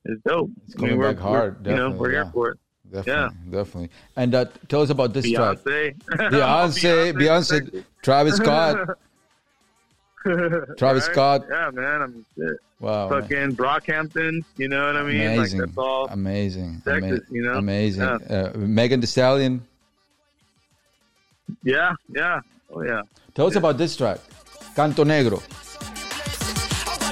[0.04, 0.50] it's dope.
[0.66, 2.24] It's coming we're- back hard, You know, we're yeah.
[2.24, 2.58] here for it.
[2.92, 3.90] Definitely, definitely.
[4.14, 5.58] And uh, tell us about this track.
[5.58, 8.98] Beyonce, Beyonce, Beyonce, Travis Scott,
[10.78, 11.12] Travis Right?
[11.12, 11.44] Scott.
[11.50, 12.02] Yeah, man.
[12.02, 12.56] I mean, shit.
[12.80, 14.44] Wow, fucking Brockhampton.
[14.56, 15.20] You know what I mean?
[15.20, 16.06] amazing, Like that's all.
[16.10, 17.54] amazing, Texas, ama- you know?
[17.54, 18.02] amazing.
[18.02, 18.14] Yeah.
[18.36, 19.62] Uh, Megan Thee Stallion.
[21.62, 22.40] Yeah, yeah,
[22.72, 23.02] oh yeah.
[23.34, 24.18] Tell us about this track,
[24.76, 25.40] Canto Negro.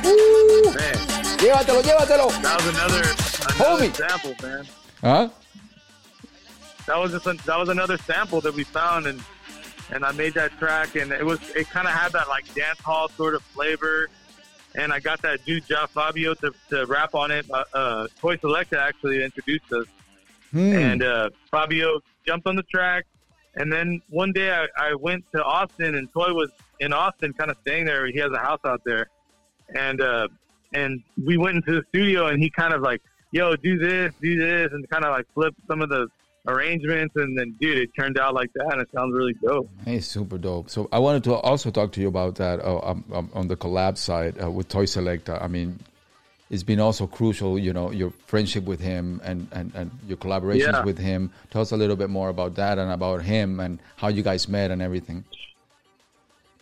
[0.02, 0.94] Man,
[1.38, 2.42] Llévatelo, llévatelo.
[2.42, 3.76] that was another, Homie.
[3.76, 4.66] another sample, man.
[5.00, 5.28] Huh?
[6.86, 9.20] That was just a, that was another sample that we found, and
[9.92, 12.80] and I made that track, and it was it kind of had that like dance
[12.80, 14.08] hall sort of flavor,
[14.74, 17.46] and I got that dude Ja Fabio to, to rap on it.
[17.50, 19.86] Uh, uh, Toy Selectah actually introduced us,
[20.50, 20.72] Hmm.
[20.74, 23.06] and uh, Fabio jumped on the track.
[23.54, 27.50] And then one day I, I went to Austin, and Toy was in Austin, kind
[27.50, 28.06] of staying there.
[28.06, 29.08] He has a house out there,
[29.74, 30.28] and uh,
[30.72, 34.36] and we went into the studio, and he kind of like, "Yo, do this, do
[34.38, 36.08] this," and kind of like flipped some of the
[36.46, 39.68] arrangements, and then dude, it turned out like that, and it sounds really dope.
[39.84, 40.70] Hey, super dope.
[40.70, 43.56] So I wanted to also talk to you about that uh, um, um, on the
[43.56, 45.78] collab side uh, with Toy Selectah I mean,
[46.50, 50.72] it's been also crucial, you know, your friendship with him and, and, and your collaborations
[50.72, 50.84] Yeah.
[50.84, 51.30] with him.
[51.50, 54.48] Tell us a little bit more about that and about him and how you guys
[54.48, 55.24] met and everything.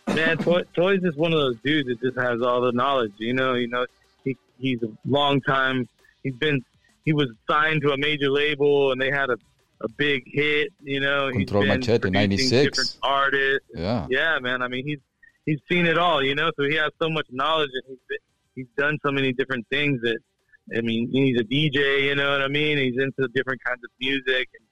[0.07, 3.13] Man, Toy, Toy's just one of those dudes that just has all the knowledge.
[3.17, 3.85] You know, you know,
[4.23, 5.89] he he's a long time.
[6.23, 6.63] He's been
[7.03, 9.37] he was signed to a major label, and they had a,
[9.83, 10.69] a big hit.
[10.81, 12.63] You know, he's Control been Machete, producing 96.
[12.77, 13.67] different artists.
[13.75, 14.07] Yeah.
[14.09, 14.61] Yeah, man.
[14.61, 14.99] I mean, he's
[15.45, 16.23] he's seen it all.
[16.23, 18.19] You know, so he has so much knowledge, and he's
[18.55, 20.17] he's done so many different things that.
[20.77, 22.03] I mean, he's a DJ.
[22.03, 22.77] You know what I mean?
[22.77, 24.47] He's into different kinds of music.
[24.57, 24.65] And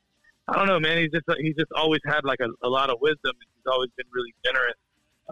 [0.47, 0.97] I don't know, man.
[0.99, 3.33] He's just he's just always had like a, a lot of wisdom.
[3.39, 4.75] He's always been really generous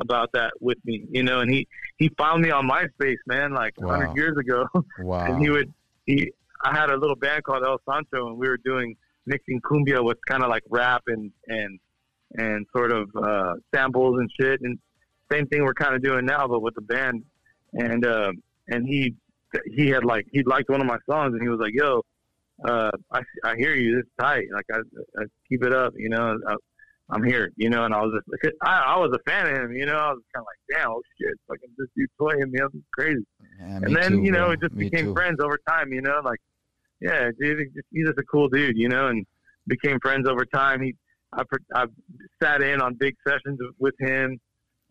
[0.01, 1.39] about that with me, you know.
[1.41, 1.67] And he
[1.97, 3.91] he found me on MySpace, man, like Wow.
[3.91, 4.65] hundred years ago.
[4.99, 5.25] Wow.
[5.25, 5.71] and he would
[6.05, 6.33] he
[6.65, 8.97] I had a little band called El Sancho, and we were doing
[9.27, 11.79] mixing cumbia with kind of like rap and and
[12.35, 14.59] and sort of uh, samples and shit.
[14.61, 14.79] And
[15.31, 17.23] same thing we're kind of doing now, but with the band.
[17.73, 18.31] And uh,
[18.69, 19.13] and he
[19.75, 22.01] he had like he liked one of my songs, and he was like, "Yo."
[22.67, 23.97] Uh, I, I hear you.
[23.97, 24.47] This is tight.
[24.51, 24.79] Like I,
[25.21, 25.93] I keep it up.
[25.95, 26.55] You know, I,
[27.09, 29.71] I'm here, you know, and I was just, I, I was a fan of him,
[29.77, 32.59] you know, I was kind of like, damn, oh shit, fucking this dude playing me
[32.59, 33.25] up, it's crazy.
[33.59, 34.51] Yeah, and then, too, you know, bro.
[34.51, 35.13] it just Me became too.
[35.13, 36.39] friends over time, you know, like,
[36.99, 39.25] yeah, dude, he's just a cool dude, you know, and
[39.67, 40.81] became friends over time.
[40.81, 40.95] He,
[41.33, 41.43] I,
[41.75, 41.85] I
[42.41, 44.39] sat in on big sessions with him,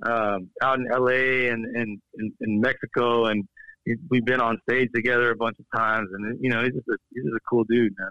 [0.04, 2.00] um, out in LA and, and,
[2.40, 3.26] in Mexico.
[3.26, 3.46] And
[4.10, 6.08] we've been on stage together a bunch of times.
[6.12, 8.10] And, you know, he's just a, he's just a cool dude, man.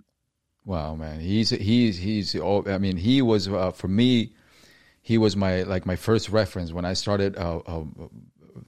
[0.65, 2.35] Wow, man, he's he's he's.
[2.35, 4.33] Oh, I mean, he was uh, for me.
[5.03, 7.83] He was my like my first reference when I started uh, uh,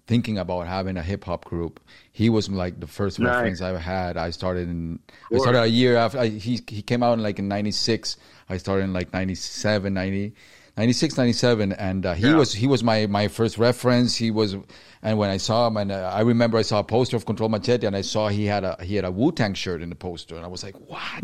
[0.07, 1.79] thinking about having a hip hop group.
[2.11, 3.33] He was like the first Nice.
[3.35, 4.17] reference I had.
[4.17, 4.99] I started in.
[5.33, 6.19] I started a year after.
[6.19, 8.17] I, he he came out in like in '96.
[8.49, 10.33] I started in like 97, 90,
[10.77, 12.35] 96, 97, and uh, he Yeah.
[12.35, 14.15] was he was my my first reference.
[14.15, 14.55] He was,
[15.01, 17.49] and when I saw him, and uh, I remember I saw a poster of Control
[17.49, 19.95] Machete, and I saw he had a he had a Wu Tang shirt in the
[19.95, 21.23] poster, and I was like, what?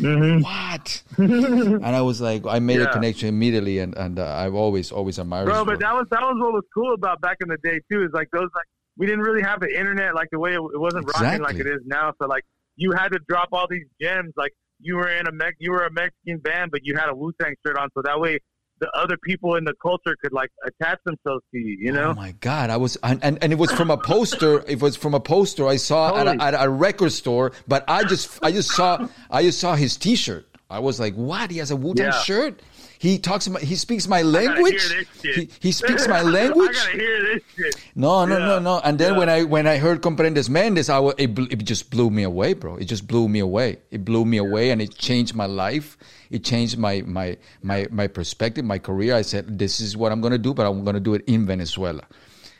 [0.00, 1.02] What?
[1.18, 2.92] and I was like, I made a Mm.
[2.92, 5.46] Connection immediately, and and uh, I've always always admired.
[5.46, 8.02] Bro, but that was that was what was cool about back in the day too.
[8.02, 8.66] Is like those like
[8.96, 11.66] we didn't really have the internet like the way it, it wasn't rocking like it
[11.66, 12.12] is now.
[12.20, 12.44] So like
[12.76, 14.32] you had to drop all these gems.
[14.36, 17.14] Like you were in a Mex- you were a Mexican band, but you had a
[17.14, 18.38] Wu Tang shirt on, so that way
[18.80, 21.76] the other people in the culture could like attach themselves to you.
[21.80, 22.10] You know?
[22.10, 22.70] Oh my god!
[22.70, 24.64] I was and, and, and it was from a poster.
[24.68, 27.52] it was from a poster I saw at, a, at a record store.
[27.66, 30.46] But I just I just saw I just saw his T-shirt.
[30.68, 31.50] I was like, what?
[31.50, 32.22] He has a Wu Tang Yeah.
[32.22, 32.60] shirt.
[32.98, 33.48] He talks.
[33.48, 34.80] my- He speaks my language.
[34.82, 35.36] hear this shit.
[35.36, 36.76] He, he speaks my language.
[36.76, 37.76] I hear this shit.
[37.94, 38.58] No, no, no, Yeah.
[38.60, 38.80] no.
[38.84, 39.18] And then Yeah.
[39.18, 42.54] when I when I heard Comprendes Mendes, I wa- it, it just blew me away,
[42.54, 42.76] bro.
[42.76, 43.78] It just blew me away.
[43.90, 45.96] It blew me away, and it changed my life.
[46.30, 49.14] It changed my my my my perspective, my career.
[49.14, 52.02] I said, this is what I'm gonna do, but I'm gonna do it in Venezuela.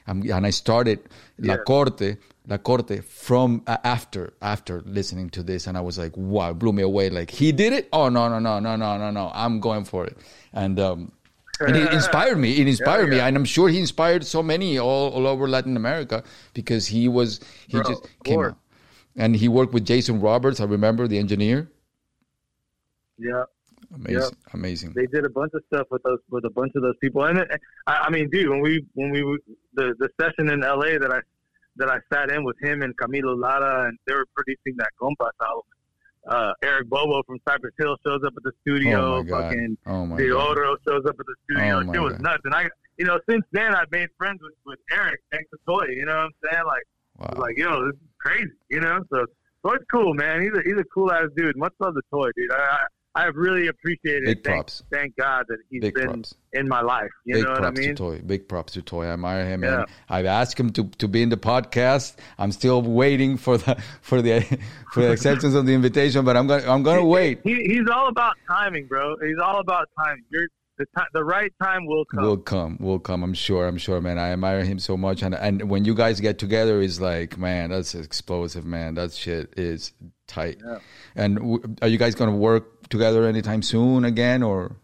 [0.09, 1.01] Um, and I started
[1.39, 2.17] La Corte,
[2.49, 6.55] La Corte from uh, after after listening to this, and I was like, wow, it
[6.55, 7.11] blew me away.
[7.11, 7.89] Like he did it.
[7.93, 9.31] Oh no no no no no no no!
[9.35, 10.17] I'm going for it,
[10.53, 10.79] and.
[10.81, 11.13] um
[11.59, 12.61] and it inspired me.
[12.61, 13.29] It inspired me, yeah.
[13.29, 16.23] and I'm sure he inspired so many all, all over Latin America
[16.53, 18.59] because he was he Bro, just came out,
[19.17, 20.61] and he worked with Jason Roberts.
[20.61, 21.71] I remember the engineer.
[23.17, 23.45] Yeah.
[23.95, 24.93] Amazing, amazing.
[24.95, 27.25] they did a bunch of stuff with those with a bunch of those people.
[27.25, 27.49] And it,
[27.87, 29.21] I, I mean, dude, when we when we
[29.75, 30.99] the the session in L.A.
[30.99, 31.21] that I
[31.77, 35.31] that I sat in with him and Camilo Lara, and they were producing that Compas
[35.43, 35.63] album.
[36.29, 39.19] Uh, Eric Bobo from Cypress Hill shows up at the studio.
[39.19, 39.25] Oh.
[39.25, 40.59] Fucking Oh my De god!
[40.59, 41.77] Oro shows up at the studio.
[41.87, 42.23] Oh it was God.
[42.23, 42.43] nuts.
[42.47, 42.69] And I,
[42.99, 45.85] you know, since then I've made friends with, with Eric thanks to Toy.
[45.91, 46.65] You know what I'm saying?
[46.67, 46.83] Like,
[47.19, 47.41] Wow.
[47.41, 48.51] like, yo, this is crazy.
[48.71, 49.25] You know, so
[49.65, 50.43] Toy's cool, man.
[50.43, 51.57] He's a he's a cool ass dude.
[51.57, 52.51] Much love to Toy, dude.
[52.53, 52.81] I
[53.17, 54.25] I, I have really appreciated.
[54.27, 54.45] Big it.
[54.45, 54.83] Thank, props.
[54.93, 56.35] Thank God that he's Big been props.
[56.53, 57.11] in my life.
[57.25, 57.89] You Big know what I props mean?
[57.91, 58.21] to Toy.
[58.25, 59.05] Big props to Toy.
[59.07, 59.81] I admire him, Yeah.
[59.81, 62.17] and I've asked him to, to be in the podcast.
[62.39, 64.41] I'm still waiting for the for the
[64.93, 67.41] for the acceptance of the invitation, but I'm gonna I'm gonna wait.
[67.45, 69.17] He, he's all about timing, bro.
[69.25, 70.23] He's all about timing.
[70.31, 70.49] You're
[70.79, 72.23] the ti- the right time will come.
[72.23, 73.23] Will come, will come.
[73.23, 73.67] I'm sure.
[73.67, 74.19] I'm sure, man.
[74.19, 77.71] I admire him so much, and and when you guys get together, it's like, man,
[77.71, 78.93] that's explosive, man.
[78.97, 79.95] That shit is
[80.27, 80.59] tight.
[80.63, 80.79] Yeah.
[81.15, 84.77] And w- are you guys gonna work together anytime soon again, or?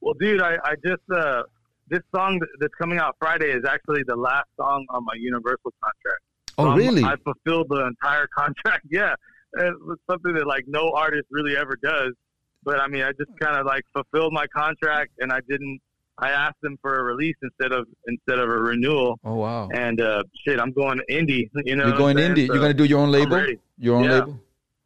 [0.00, 1.42] Well, dude, I, I just uh,
[1.88, 6.22] this song that's coming out Friday is actually the last song on my Universal contract.
[6.58, 7.04] Oh, I'm- really?
[7.04, 8.86] I fulfilled the entire contract.
[8.90, 9.14] Yeah,
[9.54, 12.12] it was something that like no artist really ever does.
[12.64, 15.80] But I mean, I just kind of like fulfilled my contract, and I didn't.
[16.16, 19.18] I asked them for a release instead of instead of a renewal.
[19.24, 19.68] oh wow.
[19.74, 21.50] And uh, shit, I'm going indie.
[21.64, 22.46] You know, You're going indie.
[22.46, 23.44] So You're gonna do your own label.
[23.78, 24.12] Your own Yeah.
[24.20, 24.40] label.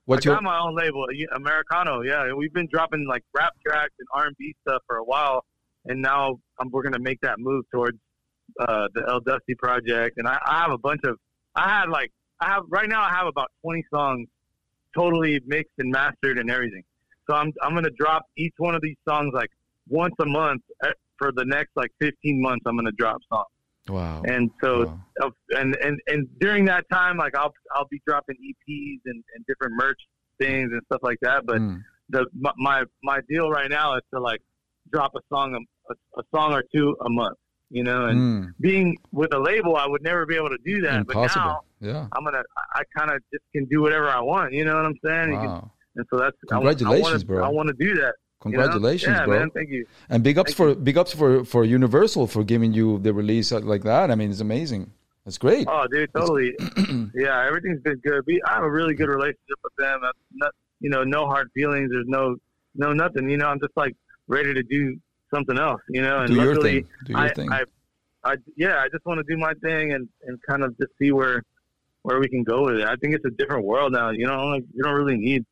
[0.08, 0.36] What's I your?
[0.36, 1.04] got my own label,
[1.36, 2.00] Americano.
[2.00, 5.44] Yeah, we've been dropping like rap tracks and R and B stuff for a while,
[5.84, 7.98] and now um, we're gonna make that move towards
[8.58, 10.16] uh, the El Dusty project.
[10.16, 11.18] And I, I have a bunch of.
[11.54, 13.02] I had like I have right now.
[13.02, 14.26] I have about twenty songs,
[14.96, 16.84] totally mixed and mastered and everything.
[17.28, 19.50] So I'm I'm gonna drop each one of these songs like
[19.90, 22.62] once a month eh, for the next like 15 months.
[22.66, 23.48] I'm gonna drop songs,
[23.88, 24.22] Wow.
[24.26, 24.86] and so
[25.20, 25.32] Wow.
[25.56, 29.74] and and and during that time, like I'll I'll be dropping EPs and, and different
[29.76, 30.00] merch
[30.40, 31.46] things and stuff like that.
[31.46, 31.82] But Mm.
[32.10, 32.26] the
[32.56, 34.40] my- my deal right now is to like
[34.92, 37.36] drop a song a, a, a song or two a month.
[37.70, 38.52] You know, and Mm.
[38.60, 41.06] being with a label, I would never be able to do that.
[41.06, 41.64] But now Impossible.
[41.80, 42.06] Yeah.
[42.12, 44.52] I'm gonna I, I kind of just can do whatever I want.
[44.54, 45.32] You know what I'm saying?
[45.32, 45.70] You can- Wow.
[45.96, 47.44] and so that's I Congratulations, I wanna, bro.
[47.44, 48.14] I want to do that.
[48.44, 48.58] You know?
[48.58, 49.38] Congratulations, yeah, bro.
[49.38, 49.50] man.
[49.50, 49.86] Thank you.
[50.08, 53.52] And big ups Thank for big ups for for Universal for giving you the release
[53.52, 54.10] like that.
[54.10, 54.92] I mean, it's amazing.
[55.24, 55.66] That's great.
[55.68, 56.56] Oh, dude, totally.
[57.14, 58.22] yeah, everything's been good.
[58.26, 60.00] We, I have a really good relationship with them.
[60.32, 61.90] Not, you know, no hard feelings.
[61.90, 62.36] There's no,
[62.74, 63.28] no nothing.
[63.28, 63.94] You know, I'm just like
[64.26, 64.96] ready to do
[65.34, 65.82] something else.
[65.90, 66.90] You know, and Do your luckily, thing.
[67.04, 67.52] Do your I, thing.
[67.52, 67.64] I,
[68.24, 71.12] I, yeah, I just want to do my thing and and kind of just see
[71.12, 71.42] where
[72.02, 72.88] where we can go with it.
[72.88, 74.08] I think it's a different world now.
[74.08, 75.44] You know, like you don't really need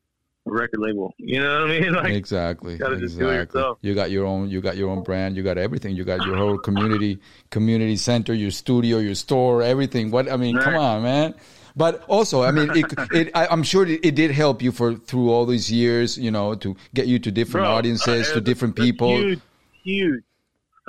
[0.49, 1.13] record label.
[1.17, 1.93] You know what I mean?
[1.97, 2.77] Like, exactly.
[2.77, 3.73] gotta just do it exactly.
[3.81, 4.49] You got your own.
[4.49, 5.35] You got your own brand.
[5.35, 5.95] You got everything.
[5.95, 7.19] You got your whole community
[7.49, 10.11] community center, your studio, your store, everything.
[10.11, 11.33] What I mean, come on, man.
[11.77, 14.95] But also, I mean, it, it, I, I'm sure it, it did help you for
[14.95, 18.41] through all these years, you know, to get you to different Bro, audiences, uh, to
[18.41, 19.15] different people.
[19.15, 19.39] Huge,
[19.83, 20.23] huge.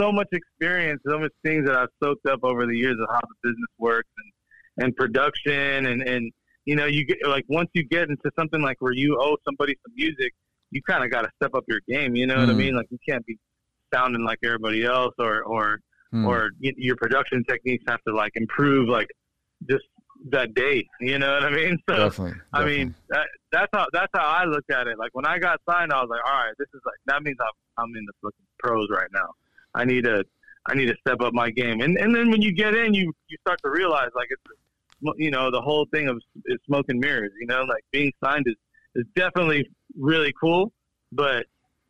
[0.00, 3.20] So much experience, so much things that I've soaked up over the years of how
[3.20, 6.32] the business works and, and production and, and
[6.68, 9.74] you know, you get like once you get into something like where you owe somebody
[9.86, 10.32] some music,
[10.70, 12.14] you kind of got to step up your game.
[12.14, 12.56] You know what I Mm.
[12.64, 12.74] mean?
[12.76, 13.38] Like you can't be
[13.94, 16.26] sounding like everybody else, or or Hmm.
[16.26, 19.08] or your production techniques have to like improve, like
[19.70, 19.86] just
[20.30, 20.86] that day.
[21.00, 21.78] You know what I mean?
[21.88, 22.38] So definitely.
[22.52, 22.84] I definitely.
[22.84, 24.98] mean, that, that's how that's how I looked at it.
[24.98, 27.38] Like when I got signed, I was like, all right, this is like that means
[27.40, 29.28] I'm I'm in the fucking pros right now.
[29.74, 30.22] I need to
[30.66, 31.80] I need to step up my game.
[31.80, 34.42] And and then when you get in, you you start to realize like it's
[35.16, 37.32] you know the whole thing of is smoke and mirrors.
[37.40, 38.54] You know, like being signed is
[38.94, 39.68] is definitely
[39.98, 40.72] really cool,
[41.12, 41.46] but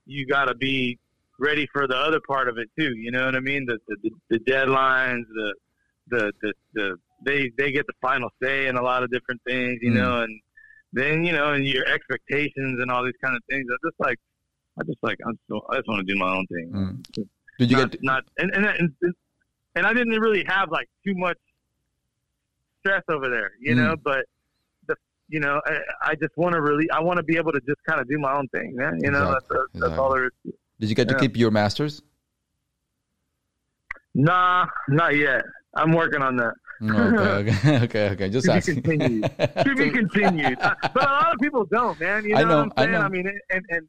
[0.07, 0.99] you got to be
[1.39, 2.95] ready for the other part of it too.
[2.97, 3.67] You know what I mean?
[3.67, 5.55] The the, the deadlines, the,
[6.09, 9.79] the the the they they get the final say in a lot of different things.
[9.83, 9.95] You Mm.
[9.95, 10.41] know, and
[10.93, 13.67] then you know, and your expectations and all these kind of things.
[13.71, 14.19] I just like
[14.81, 16.71] I just like I'm so, I just want to do my own thing.
[16.73, 17.27] Mm.
[17.59, 18.03] Did you not, get?
[18.03, 19.15] not and, and and
[19.75, 21.39] and I didn't really have like too much
[22.89, 23.95] stress over there, you know.
[23.97, 24.03] Mm.
[24.03, 24.25] But
[24.87, 24.97] the
[25.29, 27.79] you know, I, I just want to really I want to be able to just
[27.87, 28.99] kind of do my own thing, man.
[29.03, 30.53] You know, Exactly, that's that's all there is.
[30.81, 32.03] Did you get to keep your masters?
[34.15, 35.43] Nah, not yet.
[35.75, 36.55] I'm working on that.
[36.83, 38.31] Okay, okay, okay, okay.
[38.31, 38.83] Just To be asking.
[38.83, 39.23] continued.
[39.39, 40.59] to be continued.
[40.59, 42.25] But a lot of people don't, man.
[42.25, 42.93] You know, I know, what I I'm saying?
[42.93, 43.09] know.
[43.09, 43.89] mean, and and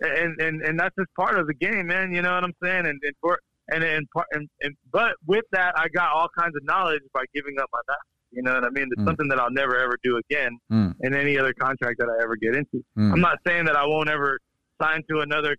[0.00, 2.12] and and and that's just part of the game, man.
[2.12, 2.86] You know what I'm saying?
[2.86, 6.64] And, and for and and, and and but with that, I got all kinds of
[6.64, 8.02] knowledge by giving up my master.
[8.30, 8.88] You know what I mean?
[8.90, 9.06] It's Mm.
[9.06, 10.94] something that I'll never ever do again Mm.
[11.00, 12.84] in any other contract that I ever get into.
[12.96, 13.12] Mm.
[13.12, 14.38] I'm not saying that I won't ever
[14.80, 15.56] sign to another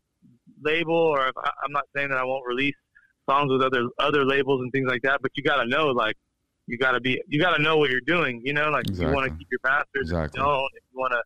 [0.63, 2.75] label, or if I, I'm not saying that I won't release
[3.29, 5.21] songs with other other labels and things like that.
[5.21, 6.15] But you got to know, like,
[6.67, 8.41] you got to be, you got to know what you're doing.
[8.43, 9.87] You know, like if you want to keep your masters.
[10.11, 10.39] Exactly.
[10.39, 11.23] If you don't, if you want to,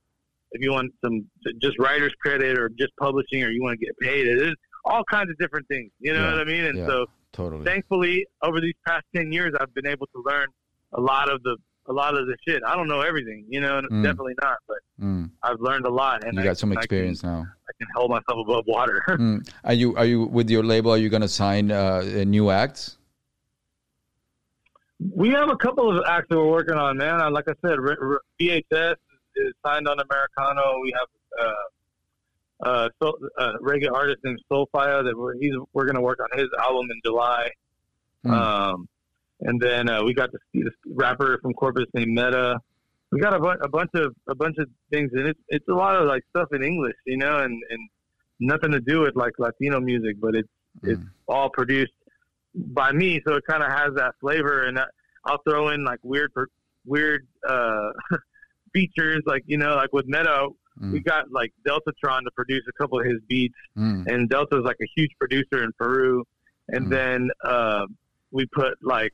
[0.54, 1.26] if you want some
[1.62, 4.54] just writers credit or just publishing, or you want to get paid, it is
[4.86, 5.92] all kinds of different things.
[6.00, 6.32] You know Yeah.
[6.38, 6.64] what I mean?
[6.66, 6.88] And Yeah.
[6.88, 7.66] so, Totally.
[7.66, 10.48] thankfully, over these past ten years, I've been able to learn
[10.94, 12.62] a lot of the a lot of the shit.
[12.66, 14.04] I don't know everything, you know, Mm.
[14.04, 15.30] definitely not, but Mm.
[15.44, 17.46] I've learned a lot, and You I, got some I can- experience now.
[17.68, 19.04] I can hold myself above water.
[19.20, 19.50] Mm.
[19.66, 20.92] Are you are you with your label?
[20.92, 22.98] Are you gonna sign uh, new acts?
[25.14, 27.20] we have a couple of acts that we're working on, man.
[27.20, 28.96] Uh, Like I said, R- VHS
[29.36, 30.80] is signed on Americano.
[30.82, 31.08] We have
[31.46, 36.40] uh, uh, so, uh, reggae artist named Soulfire that we're he's we're gonna work on
[36.40, 37.50] his album in July.
[38.26, 38.32] Mm.
[38.32, 38.88] Um,
[39.44, 42.58] and then uh, we got this, this rapper from Corpus named Meta.
[43.12, 45.74] We got a, bu- a bunch of a bunch of things, and it's it's a
[45.74, 47.90] lot of like stuff in English, you know, and, and
[48.40, 50.50] nothing to do with like Latino music, but it's
[50.84, 51.10] it's Mm.
[51.28, 51.94] all produced
[52.56, 54.64] by me, so it kind of has that flavor.
[54.64, 54.88] And I-
[55.26, 56.32] I'll throw in like weird
[56.86, 57.90] weird uh,
[58.74, 60.48] features, like you know, like with Meta,
[60.82, 61.06] we Mm.
[61.06, 64.08] got like Deltatron to produce a couple of his beats Mm.
[64.08, 66.24] and Delta's like a huge producer in Peru.
[66.70, 66.90] And Mm.
[66.90, 67.86] then uh,
[68.32, 69.14] we put like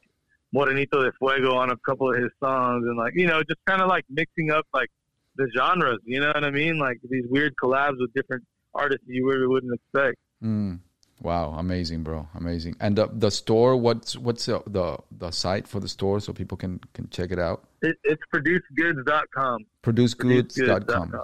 [0.51, 3.81] Morenito de Fuego on a couple of his songs, and like you know, just kind
[3.81, 4.89] of like mixing up like
[5.35, 5.99] the genres.
[6.03, 6.77] You know what I mean?
[6.79, 8.43] Like these weird collabs with different
[8.73, 10.17] artists that you really wouldn't expect.
[10.43, 10.79] Mm.
[11.21, 12.75] Wow, amazing, bro, amazing.
[12.79, 16.57] And the the store, what's what's the the, the site for the store so people
[16.57, 17.65] can can check it out?
[17.81, 18.21] It, it's.
[18.33, 19.65] Producegoods.com.
[19.83, 21.15] Producedgoods.com.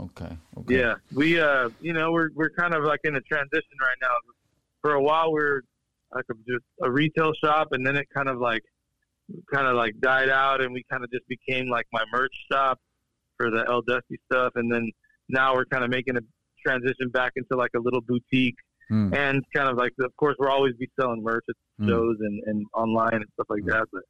[0.00, 0.36] Okay.
[0.58, 0.78] Okay.
[0.78, 4.14] Yeah, we uh, you know, we're we're kind of like in a transition right now.
[4.80, 5.64] For a while, we are
[6.14, 8.62] like a, just a retail shop, and then it kind of like
[9.52, 12.78] kind of like died out, and we kind of just became like my merch shop
[13.36, 14.90] for the El Dusty stuff, and then
[15.28, 16.20] now we're kind of making a
[16.66, 18.56] transition back into like a little boutique,
[18.92, 19.16] Mm.
[19.16, 21.88] and kind of like of course we'll always be selling merch at Mm.
[21.88, 24.02] shows and, and online and stuff like that, but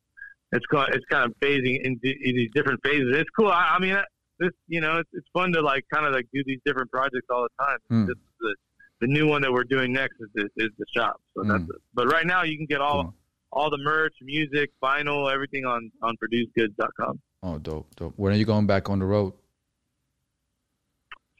[0.50, 3.16] it's going it's kind of phasing in, in these different phases.
[3.16, 3.48] It's cool.
[3.50, 3.96] I, I mean,
[4.40, 7.26] this you know it's, it's fun to like kind of like do these different projects
[7.30, 7.78] all the time.
[7.92, 8.06] Mm.
[8.08, 8.54] This is the
[9.00, 11.20] the new one that we're doing next is the, is the shop.
[11.34, 11.48] So Mm.
[11.48, 11.82] that's it.
[11.94, 13.14] But right now you can get all Cool.
[13.52, 17.20] all the merch, music, vinyl, everything on on producegoods.com.
[17.42, 18.14] Oh, dope, dope.
[18.16, 19.32] When are you going back on the road?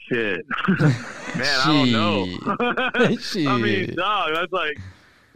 [0.09, 0.45] Shit,
[0.79, 0.91] man,
[1.41, 3.17] I don't know.
[3.19, 3.47] Shit.
[3.49, 4.77] I mean, dog, that's like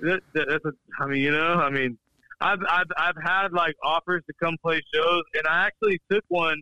[0.01, 0.73] that, that, that's a.
[1.03, 1.97] I mean, you know, I mean,
[2.43, 6.61] I've I've I've had like offers to come play shows, and I actually took one.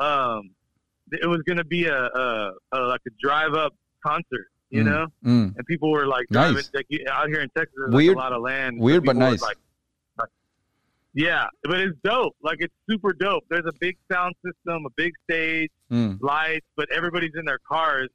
[0.00, 0.50] Um,
[1.12, 3.72] it was gonna be a, a, a like a drive up
[4.06, 4.86] concert, you Mm.
[4.86, 5.56] know, Mm.
[5.56, 6.70] and people were like Nice.
[6.74, 7.74] like, out here in Texas.
[7.76, 8.78] There's Weird- like a lot of land.
[8.78, 9.42] weird but nice.
[9.42, 9.56] Like,
[10.18, 10.28] like-
[11.12, 12.36] yeah, but it's dope.
[12.42, 13.44] Like it's super dope.
[13.50, 16.18] There's a big sound system, a big stage, Mm.
[16.20, 18.08] lights, but everybody's in their cars,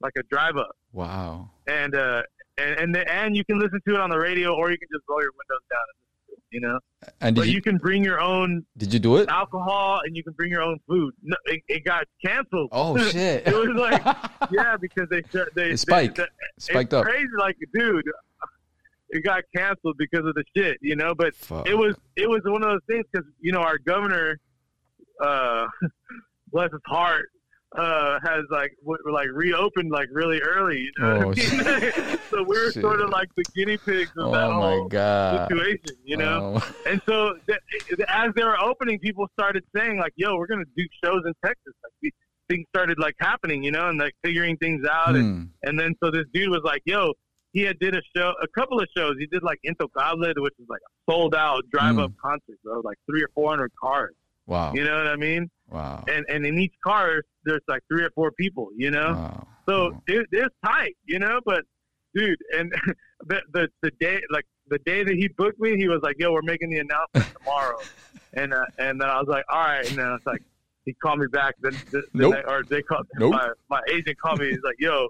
[0.00, 1.50] like a drive up Wow.
[1.66, 2.22] and uh,
[2.56, 4.88] and and, the, and you can listen to it on the radio, or you can
[4.92, 5.80] just roll your windows down.
[5.90, 6.07] And listen to it,
[6.50, 6.78] you know,
[7.20, 9.28] And but you, you, can bring your own did you do it?
[9.28, 11.12] alcohol and you can bring your own food.
[11.22, 12.70] No, it, it got canceled.
[12.72, 13.46] Oh shit!
[13.46, 14.02] it was like
[14.50, 15.22] yeah, because they
[15.54, 16.16] they It spiked.
[16.16, 16.24] They,
[16.58, 17.04] Spiked it's up.
[17.04, 18.04] crazy, like dude.
[19.10, 21.14] It got canceled because of the shit, you know.
[21.14, 21.66] But Fuck.
[21.68, 24.38] it was it was one of those things because you know our governor,
[25.24, 25.66] uh,
[26.52, 27.26] bless his heart,
[27.76, 30.80] uh, has like w- like reopened like really early.
[30.80, 31.50] You know Oh, what I
[31.80, 32.18] mean?
[32.30, 32.82] so we were shit.
[32.82, 35.48] sort of like the guinea pigs of Oh that my whole god!
[35.48, 36.54] situation, you know.
[36.62, 36.74] Oh.
[36.86, 37.58] And so th-
[38.08, 41.74] as they were opening, people started saying like, "Yo, we're gonna do shows in Texas."
[41.84, 42.12] Like we-
[42.48, 45.14] things started like happening, you know, and like figuring things out.
[45.16, 45.68] And, Hmm.
[45.68, 47.12] and then so this dude was like, "Yo."
[47.54, 49.14] He had did a show, a couple of shows.
[49.18, 52.80] He did like Intocable, which is like a sold out drive up concert, bro.
[52.84, 54.14] Like three or four hundred cars.
[54.48, 54.72] Wow!
[54.74, 55.48] You know what I mean?
[55.68, 56.02] Wow!
[56.08, 58.70] And and in each car, there's like three or four people.
[58.76, 59.12] You know?
[59.12, 59.46] Wow!
[59.68, 60.02] So Wow.
[60.08, 61.38] it, it's tight, you know.
[61.44, 61.62] But
[62.14, 62.72] dude, and
[63.26, 66.32] the, the the day like the day that he booked me, he was like, "Yo,
[66.32, 67.86] we're making the announcement tomorrow,"
[68.32, 70.42] and uh, and then I was like, "All right," and then it's like
[70.86, 71.54] he called me back.
[71.60, 72.34] Then the, the Nope.
[72.34, 73.32] night- or they called Nope.
[73.32, 74.48] my my agent called me.
[74.48, 75.08] He's like, "Yo."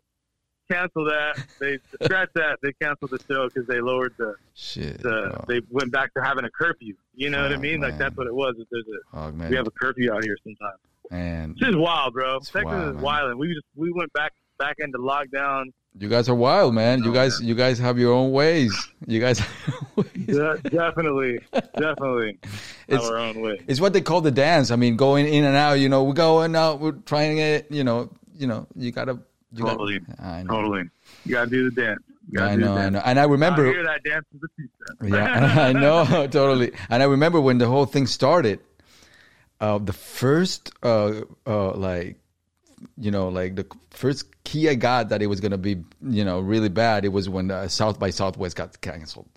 [0.70, 1.44] Cancel that.
[1.60, 2.58] They scratch that.
[2.62, 5.02] They canceled the show because they lowered the, Shit!
[5.02, 5.42] the.
[5.48, 6.94] They went back to having a curfew.
[7.14, 7.80] You know what I Oh, mean?
[7.80, 8.54] Like that's what it was.
[8.70, 9.50] There's a Oh man!
[9.50, 10.78] we have a curfew out here sometimes.
[11.10, 12.36] and this is wild, bro.
[12.36, 13.02] It's Texas wild, is man.
[13.02, 15.66] wild, and we just we went back back into lockdown.
[15.98, 17.02] you guys are wild, man.
[17.02, 18.74] You Oh, guys, you guys have your own ways.
[19.06, 19.40] You guys,
[20.26, 21.38] De- definitely,
[21.76, 22.38] definitely
[22.88, 23.60] It's- our own way.
[23.66, 24.70] it's what they call the dance.
[24.70, 25.74] I mean, going in and out.
[25.74, 26.80] You know, we're going out.
[26.80, 27.70] We're trying it.
[27.70, 29.18] You know, you know, you gotta.
[29.53, 30.01] You Totally.
[30.18, 30.44] Know.
[30.49, 30.82] Totally,
[31.24, 32.01] you gotta do the dance.
[32.38, 32.74] I know.
[32.76, 33.66] I know, and I remember.
[33.68, 35.16] I hear that dance to the pizza.
[35.16, 36.72] yeah, I know totally.
[36.90, 38.61] And I remember when the whole thing started.
[39.61, 42.16] Uh, the first, uh, uh, like,
[42.96, 46.38] you know, like the first key I got that it was gonna be, you know,
[46.38, 47.05] really bad.
[47.05, 49.28] It was when uh, South by Southwest got canceled,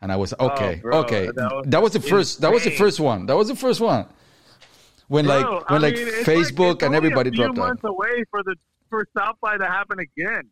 [0.00, 1.26] and I was okay, Oh, okay.
[1.26, 2.40] that That was was, the first.
[2.42, 3.26] That was the first one.
[3.26, 4.06] That was the first one.
[5.08, 7.88] When Bro, like when I like mean, Facebook it's and everybody a few dropped out.
[7.88, 8.54] away for the
[8.90, 10.42] for South by to happen again.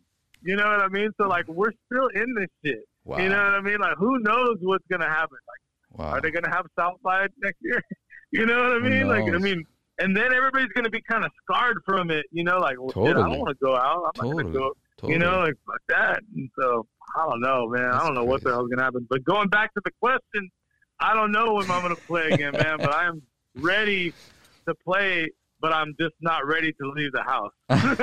[0.43, 1.11] You know what I mean?
[1.20, 2.84] So like we're still in this shit.
[3.05, 3.18] Wow.
[3.18, 3.78] You know what I mean?
[3.78, 5.36] Like who knows what's gonna happen?
[5.47, 6.11] Like Wow.
[6.12, 7.82] are they gonna have South by next year?
[8.30, 9.09] you know what I mean?
[9.09, 9.64] Like I mean,
[9.99, 12.26] and then everybody's gonna be kind of scarred from it.
[12.30, 13.97] You know, like well, shit, I don't want to go out.
[14.05, 14.45] I'm not Totally.
[14.45, 14.72] gonna go.
[14.99, 15.12] Totally.
[15.14, 16.20] You know, like fuck that.
[16.36, 16.86] And so
[17.16, 17.91] I don't know, man.
[17.91, 19.07] That's I don't know what the hell's gonna happen.
[19.11, 20.51] But going back to the question,
[21.01, 22.78] I don't know when I'm gonna play again, man.
[22.80, 23.22] But I am
[23.57, 24.14] ready
[24.68, 25.30] to play,
[25.61, 27.52] but I'm just not ready to leave the house.
[27.70, 27.98] if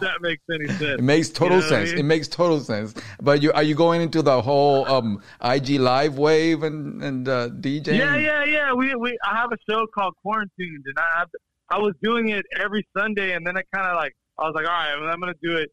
[0.00, 0.98] that makes any sense.
[0.98, 1.90] It makes total You know what I sense.
[1.90, 1.98] mean?
[1.98, 2.94] It makes total sense.
[3.20, 7.48] But you are you going into the whole um, IG live wave and and uh,
[7.50, 7.98] DJing?
[7.98, 8.72] Yeah, yeah, yeah.
[8.72, 11.24] We we I have a show called Quarantined, and I
[11.70, 14.66] I was doing it every Sunday, and then I kind of like I was like,
[14.66, 15.70] all right, well, I'm gonna do it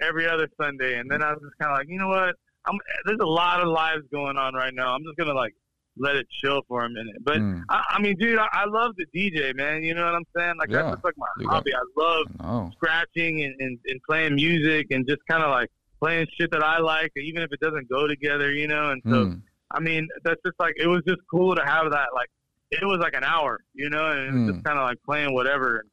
[0.00, 2.34] every other Sunday, and then I was just kind of like, you know what?
[2.66, 4.94] I'm there's a lot of lives going on right now.
[4.94, 5.54] I'm just gonna like
[5.98, 7.16] let it chill for a minute.
[7.22, 7.62] But Mm.
[7.68, 9.82] I, I mean, dude, I, I love the DJ, man.
[9.82, 10.54] You know what I'm saying?
[10.58, 10.82] Like Yeah.
[10.82, 11.72] that's just like my You got- hobby.
[11.74, 15.68] I love Oh, scratching and, and, and playing music and just kind of like
[16.00, 18.90] playing shit that I like, even if it doesn't go together, you know.
[18.90, 19.42] And so, Mm.
[19.70, 22.08] I mean, that's just like it was just cool to have that.
[22.14, 22.28] Like,
[22.70, 24.52] it was like an hour, you know, and it was Mm.
[24.54, 25.84] just kind of like playing whatever.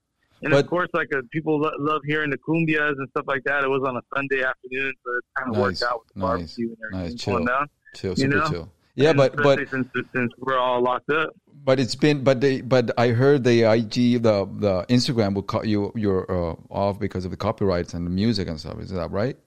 [0.41, 3.43] And But- of course, like uh, people lo- love hearing the cumbias and stuff like
[3.43, 3.65] that.
[3.65, 6.19] It was on a Sunday afternoon, so it kind of Nice, worked out with the
[6.21, 7.45] nice, barbecue and everything nice, going chill.
[7.45, 7.69] down.
[7.95, 8.49] chill, You know?
[8.49, 8.71] chill.
[8.95, 11.29] Yeah, And but but since since we're all locked up.
[11.63, 15.67] but it's been but they but I heard the IG the the Instagram will cut
[15.67, 18.79] you you're uh, off because of the copyrights and the music and stuff.
[18.79, 19.37] Is that right?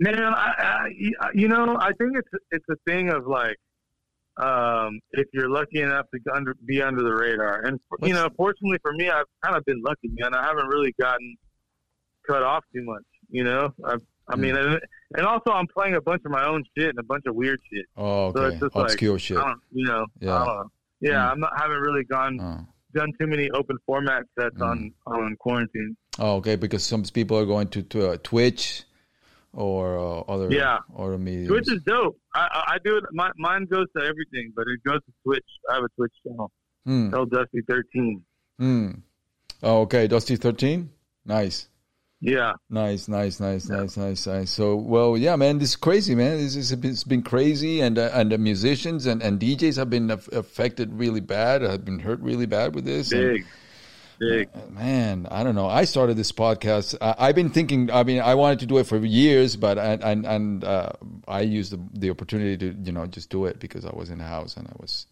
[0.00, 0.88] Man, I, I,
[1.34, 3.56] you know, I think it's it's a thing of like,
[4.36, 8.78] um, if you're lucky enough to under, be under the radar, and you know, fortunately
[8.82, 10.34] for me, I've kind of been lucky, man.
[10.34, 11.36] I haven't really gotten
[12.26, 13.04] cut off too much.
[13.28, 13.96] You know, I,
[14.32, 14.80] I mean, and,
[15.16, 17.60] and also I'm playing a bunch of my own shit and a bunch of weird
[17.72, 17.86] shit.
[17.96, 18.54] Oh, So okay.
[18.54, 19.38] it's just like, Obscure shit.
[19.72, 20.34] You know, Yeah.
[20.34, 20.70] I don't know.
[21.00, 21.30] Yeah, Mm.
[21.32, 22.66] I'm not haven't really gone Oh.
[22.94, 25.96] done too many open format sets on on quarantine.
[26.18, 26.56] oh, okay.
[26.56, 28.84] Because some people are going to, to uh, Twitch
[29.52, 30.78] or uh, other Yeah.
[30.96, 31.48] other mediums.
[31.48, 32.16] Twitch is dope.
[32.34, 33.04] I, I do it.
[33.12, 35.44] My, mine goes to everything, but it goes to Twitch.
[35.70, 36.50] I have a Twitch channel.
[36.86, 37.12] Hmm.
[37.14, 38.22] El Dusty thirteen.
[38.58, 38.90] Hmm.
[39.62, 40.06] Oh, okay.
[40.06, 40.90] Dusty thirteen.
[41.24, 41.68] Nice.
[42.22, 44.50] Yeah, Nice, nice, nice, nice, nice, nice.
[44.50, 46.36] So, well, yeah, man, this is crazy, man.
[46.36, 50.10] This is it's been crazy, and uh, and the musicians and, and DJs have been
[50.10, 51.62] aff- affected really bad.
[51.62, 53.10] Have been hurt really bad with this.
[53.12, 53.46] and- big,
[54.18, 54.70] big.
[54.70, 55.66] man, I don't know.
[55.66, 56.94] I started this podcast.
[57.00, 57.90] I, I've been thinking.
[57.90, 60.90] I mean, I wanted to do it for years, but and and, and uh,
[61.26, 64.18] I used the, the opportunity to you know just do it because I was in
[64.18, 65.06] the house and I was,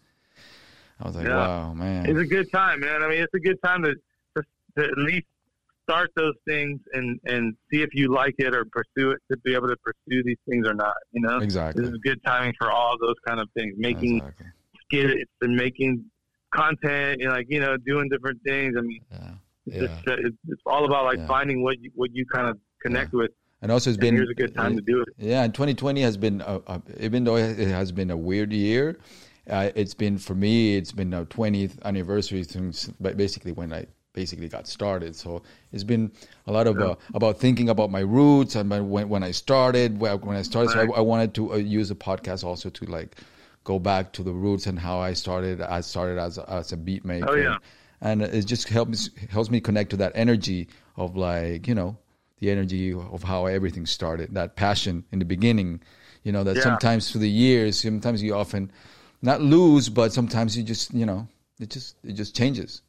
[0.99, 1.37] I was like, Yeah.
[1.37, 2.05] wow, man.
[2.05, 3.01] It's a good time, man.
[3.01, 3.95] I mean, it's a good time to
[4.35, 4.43] to,
[4.77, 5.25] to at least
[5.89, 9.53] start those things and and see if you like it or pursue it to be
[9.53, 10.93] able to pursue these things or not.
[11.11, 11.83] You know, exactly.
[11.83, 14.45] this is good timing for all those kind of things, making exactly.
[14.85, 16.05] skits and making
[16.53, 18.75] content and like you know doing different things.
[18.77, 19.31] I mean, Yeah.
[19.65, 19.87] it's, Yeah.
[19.87, 21.27] just, it's, it's all about like Yeah.
[21.27, 23.31] finding what you, what you kind of connect with.
[23.61, 25.09] And also, it's And been here's a good time to do it.
[25.17, 28.97] Yeah, and 2020 has been, uh, uh, even though it has been a weird year,
[29.49, 30.77] uh, it's been for me.
[30.77, 35.15] It's been a 20th anniversary since, basically when I basically got started.
[35.15, 35.41] So
[35.71, 36.11] it's been
[36.47, 39.99] a lot of uh, about thinking about my roots and my, when when I started.
[39.99, 43.17] When I started, so I, I wanted to uh, use the podcast also to like
[43.63, 45.61] go back to the roots and how I started.
[45.61, 47.29] I started as a, as a beat maker.
[47.29, 47.57] Oh, yeah.
[48.01, 51.97] and it just helps helps me connect to that energy of like you know
[52.39, 55.81] the energy of how everything started that passion in the beginning
[56.23, 56.63] you know that Yeah.
[56.63, 58.71] sometimes through the years sometimes you often
[59.21, 61.27] not lose but sometimes you just you know
[61.59, 62.81] it just it just changes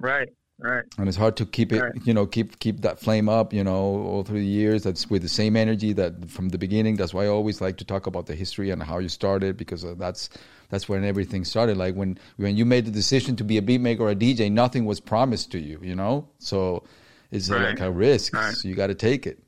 [0.00, 0.28] Right,
[0.58, 0.84] right.
[0.98, 1.92] and it's hard to keep it Right.
[2.06, 3.76] you know keep keep that flame up you know
[4.10, 7.24] all through the years that's with the same energy that from the beginning that's why
[7.24, 10.30] i always like to talk about the history and how you started because uh, that's
[10.70, 13.80] that's when everything started like when when you made the decision to be a beat
[13.80, 16.82] maker or a dj nothing was promised to you you know so
[17.30, 17.68] it's Right.
[17.70, 18.54] like a risk Right.
[18.54, 19.38] so you got to take it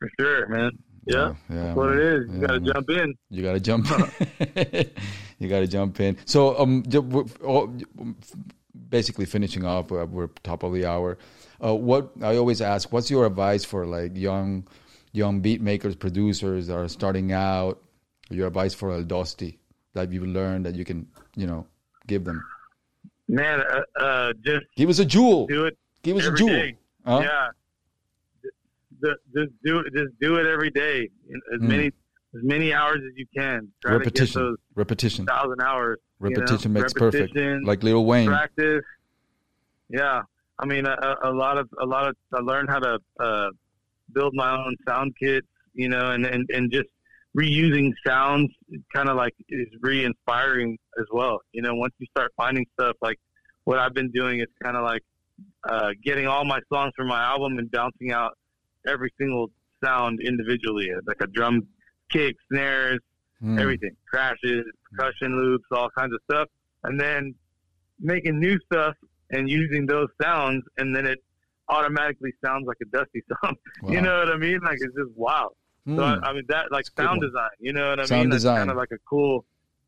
[0.00, 0.70] For sure, man.
[1.06, 1.98] Yeah, yeah, that's what man.
[1.98, 2.22] it is.
[2.30, 3.14] You Yeah, got to jump in.
[3.30, 3.86] You gotta jump.
[3.90, 4.90] in.
[5.40, 6.16] you gotta jump in.
[6.26, 6.84] So, um,
[7.44, 7.72] all-
[8.88, 9.90] basically finishing off.
[9.92, 11.18] uh, We're top of the hour.
[11.64, 14.66] Uh, what I always ask: What's your advice for like young,
[15.12, 17.80] young beat makers, producers that are starting out?
[18.30, 19.58] Your advice for El Dusty
[19.94, 21.06] that you've learned that you can,
[21.36, 21.66] you know,
[22.06, 22.42] give them.
[23.28, 25.46] Man, uh, uh, just Give us a jewel.
[25.46, 26.70] do it Give us a jewel.
[27.04, 27.20] Huh?
[27.22, 27.48] Yeah.
[29.02, 29.92] ju- just do it.
[29.94, 31.08] Just do it every day,
[31.54, 31.68] as Mm.
[31.68, 31.92] many
[32.34, 33.68] as many hours as you can.
[33.82, 35.98] Try repetition, those repetition, thousand hours.
[36.20, 36.40] you know?
[36.40, 37.36] repetition makes perfect.
[37.64, 38.28] Like Lil Wayne.
[38.28, 38.82] practice.
[39.88, 40.22] Yeah,
[40.58, 43.48] I mean, a, a a lot of a lot of I learned how to uh,
[44.12, 46.88] build my own sound kits, you know, and and, and just
[47.36, 48.50] reusing sounds
[48.94, 51.40] kind of like is re-inspiring as well.
[51.52, 53.18] You know, once you start finding stuff like
[53.64, 55.02] what I've been doing, it's kind of like
[55.68, 58.36] uh, getting all my songs from my album and bouncing out
[58.86, 59.50] every single
[59.82, 61.66] sound individually, like a drum,
[62.12, 63.00] kick, snares,
[63.42, 63.60] Mm.
[63.60, 63.90] everything.
[64.08, 66.48] Crashes percussion loops all kinds of stuff.
[66.84, 67.34] And then
[67.98, 68.94] making new stuff
[69.30, 71.18] and using those sounds and then it
[71.68, 73.56] automatically sounds like a dusty song.
[73.88, 74.60] You know what i mean?
[74.62, 75.50] Like it's just wow.
[75.88, 75.96] Mm.
[75.96, 78.30] so I, I mean that like good sound design you know what i Sound mean?
[78.30, 78.54] Design.
[78.54, 79.44] that's kind of like a cool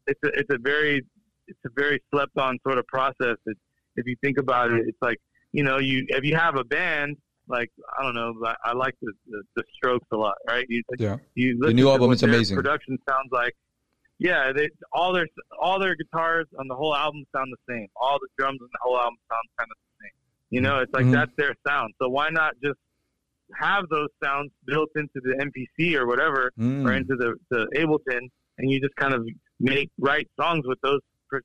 [0.09, 1.05] it's a it's a very
[1.47, 3.37] it's a very slept on sort of process.
[3.47, 3.55] That
[3.95, 5.18] if you think about it it's like
[5.53, 7.16] you know you if you have a band
[7.49, 10.83] like i don't know I, I like the, the the strokes a lot right you
[10.99, 11.17] yeah.
[11.35, 12.57] you listen new album is amazing.
[12.57, 13.55] Production sounds like,
[14.19, 15.27] yeah, they all their
[15.61, 17.89] all their guitars on the whole album sound the same.
[17.97, 20.13] All the drums on the whole album sound kind of the same.
[20.51, 21.13] You know, it's like Mhm.
[21.13, 21.93] that's their sound.
[22.01, 22.79] So why not just
[23.61, 26.87] have those sounds built into the MPC or whatever, Mm.
[26.89, 28.29] or into the the Ableton,
[28.59, 29.27] and you just kind of
[29.61, 31.01] make write songs with those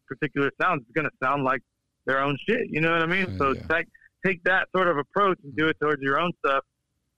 [0.07, 0.83] particular sounds.
[0.83, 1.61] It's gonna sound like
[2.05, 2.67] their own shit.
[2.69, 3.37] You know what I mean?
[3.37, 3.61] So Yeah.
[3.69, 3.87] take
[4.25, 6.63] take that sort of approach and do it towards your own stuff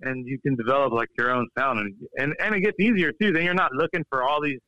[0.02, 1.80] and you can develop like your own sound.
[1.80, 3.32] And and, and it gets easier too.
[3.32, 4.60] Then you're not looking for all these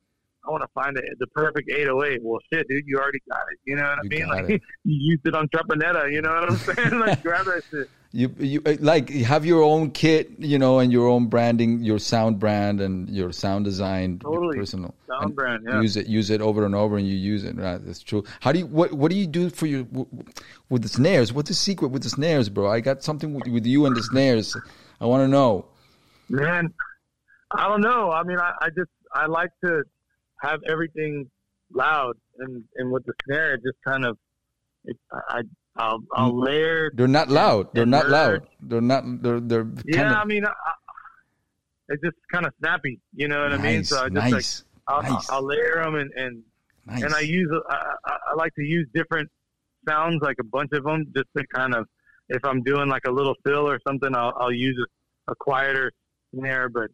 [0.45, 3.59] i want to find the, the perfect 808 well shit dude you already got it.
[3.65, 4.61] You know what You i mean like it.
[4.84, 6.99] you used it on Trapanetta, you know what i'm saying?
[6.99, 10.78] Like grab that shit You you uh, like you have your own kit, you know,
[10.78, 14.55] and your own branding, your sound brand and your sound design, Totally.
[14.59, 14.93] personal.
[15.07, 17.55] sound And brand yeah Use it, use it over and over, and you use it.
[17.57, 18.24] Right, that's true.
[18.39, 19.88] How do you what What do you do for your
[20.70, 21.34] with the snares?
[21.34, 22.70] What's the secret with the snares, bro?
[22.70, 24.55] I got something with, with you and the snares.
[25.01, 25.66] I want to know.
[26.30, 26.72] man
[27.55, 29.84] i don't know i mean i, I just i like to
[30.41, 31.30] have everything
[31.72, 34.18] loud and and with the snare it just kind of
[34.86, 34.97] it,
[35.30, 35.41] i
[35.78, 36.45] Mm.
[36.45, 37.74] layer They're not loud.
[37.74, 38.47] They're not loud.
[38.61, 39.03] They're not.
[39.24, 40.74] They're they're yeah i of mean I, I,
[41.89, 44.32] it's just kind of snappy you know what i mean nice, so i just like
[44.32, 46.43] nice, I'll, nice, I'll layer them and, and
[46.86, 47.03] nice.
[47.03, 49.30] and I use I, I, I like to use different
[49.88, 51.88] sounds, like a bunch of them, just to kind of
[52.30, 54.78] if I'm doing like a little fill or something, I'll, I'll use
[55.28, 55.91] a, a quieter
[56.34, 56.89] snare, but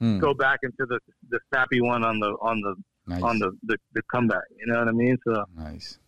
[0.00, 0.98] Hmm, go back into the
[1.30, 2.74] the snappy one on the on the
[3.06, 4.42] nice, on the, the the comeback.
[4.58, 5.16] You know what I mean?
[5.24, 5.98] So nice.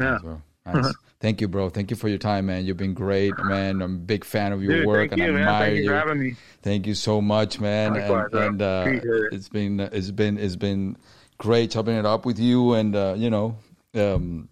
[0.00, 0.42] yeah, Nice, bro.
[0.66, 0.94] Nice.
[1.20, 1.68] Thank you, bro.
[1.68, 2.66] Thank you for your time, man.
[2.66, 3.80] You've been great, man.
[3.80, 5.42] I'm a big fan of your dude, work thank and you, I man.
[5.42, 5.88] admire Thank you you.
[5.88, 6.34] for having me.
[6.62, 7.94] Thank you so much, man.
[7.94, 9.02] Likewise, and and uh, it.
[9.32, 10.96] it's been it's been it's been
[11.38, 13.56] great chopping it up with you and uh, you know
[13.94, 14.48] um,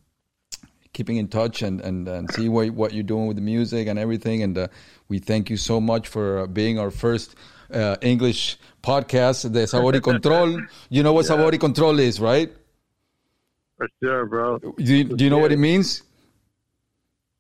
[0.92, 3.98] keeping in touch and and, and see what what you're doing with the music and
[3.98, 4.44] everything.
[4.44, 4.68] And uh,
[5.08, 7.34] we thank you so much for uh, being our first.
[7.72, 10.61] Uh, English podcast, the Sabor y Control.
[10.88, 12.50] You know what Sabor y Control is, right?
[13.80, 14.58] For sure, bro.
[14.58, 16.02] Do you, do you know what it means?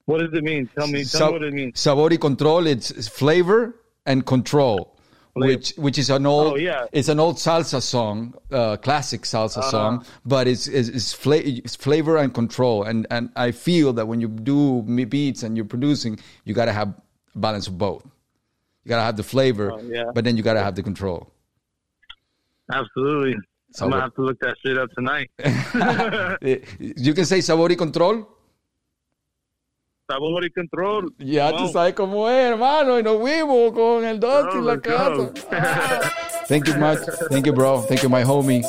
[0.06, 0.70] What does it mean?
[0.74, 1.04] Tell me.
[1.04, 1.78] Tell Sa- me what it means.
[1.78, 2.66] Sabor y control.
[2.66, 3.76] It's, flavor
[4.06, 4.96] and control,
[5.34, 5.46] Flavor.
[5.46, 6.54] which which is an old.
[6.54, 6.86] Oh, yeah.
[6.92, 11.76] It's an old salsa song, uh, classic salsa song, but it's it's, it's, fla- it's
[11.76, 12.84] flavor and control.
[12.84, 16.72] And and I feel that when you do beats and you're producing, you got to
[16.72, 16.94] have
[17.36, 18.02] balance of both.
[18.84, 20.04] You got to have the flavor, Oh, yeah.
[20.14, 21.30] but then you got to have the control.
[22.72, 23.36] Absolutely.
[23.72, 25.30] So I'm gonna have to look that shit up tonight.
[26.96, 28.26] You can say sabor y control.
[30.10, 31.12] Sabor y control.
[31.18, 31.72] Ya tú Wow.
[31.72, 35.30] sabes cómo es, hermano, y nos vimos con el Dusty en la casa.
[36.48, 36.98] Thank you much.
[37.30, 37.82] Thank you, bro.
[37.82, 38.64] Thank you, my homie,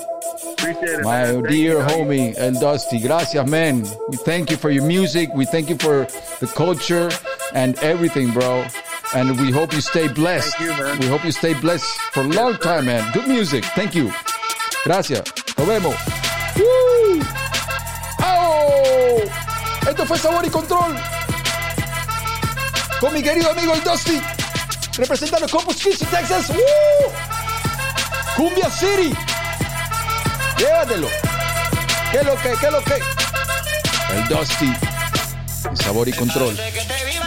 [0.53, 1.41] Appreciate it, my man.
[1.43, 2.99] Dear you, homie, El Dusty.
[2.99, 3.81] Gracias, man.
[4.09, 5.31] We thank you for your music.
[5.33, 6.05] We thank you for
[6.39, 7.09] the culture
[7.55, 8.63] and everything, bro.
[9.15, 10.55] And we hope you stay blessed.
[10.57, 10.99] Thank you, man.
[10.99, 13.11] We hope you stay blessed for a long time, man.
[13.13, 13.65] Good music.
[13.73, 14.11] Thank you.
[14.83, 15.23] Gracias.
[15.57, 15.95] Nos vemos.
[16.55, 17.23] Woo!
[18.17, 19.89] ¡Au!
[19.89, 20.95] Esto fue Sabor y Control.
[22.99, 24.21] Con mi querido amigo el Dusty.
[24.97, 26.49] Representando Corpus Christi, Texas.
[26.49, 27.11] ¡Woo!
[28.35, 29.15] Cumbia City.
[30.57, 31.09] Llévatelo.
[32.11, 32.49] ¿Qué es lo que?
[32.59, 32.99] ¿Qué es lo que?
[34.15, 34.73] El Dusty.
[35.75, 36.57] Sabor y Control.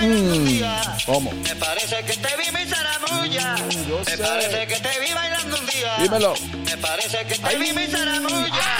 [0.00, 0.60] Mm.
[1.06, 1.30] ¿Cómo?
[1.32, 3.56] Me parece que te vi mi zaramulla.
[3.88, 5.96] yo Me parece que te vi bailando un día.
[5.98, 6.34] Dímelo.
[6.64, 7.56] Me parece que te Ay.
[7.56, 8.78] vi mi zaramulla.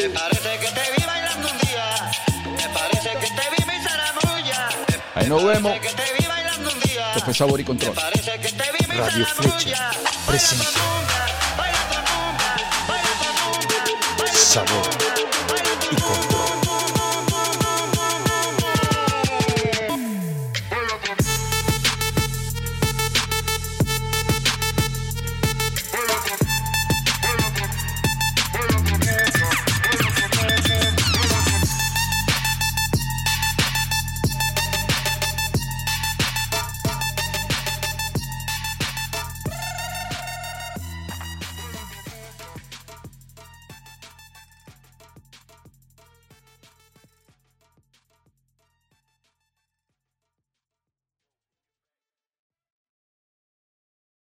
[0.00, 2.10] Me parece que te vi bailando un día.
[2.56, 4.68] Me parece que te vi mi zaramulla.
[5.14, 5.72] Ahí nos vemos.
[5.72, 7.34] Me parece que te vi bailando un día.
[7.34, 7.94] Sabor y Me Control.
[7.94, 9.26] parece que te vi mi Radio.
[9.26, 9.92] Flecha
[10.26, 10.80] baila tu
[11.58, 13.10] baila tu baila
[14.32, 14.88] tu Sabor
[15.90, 16.33] y control.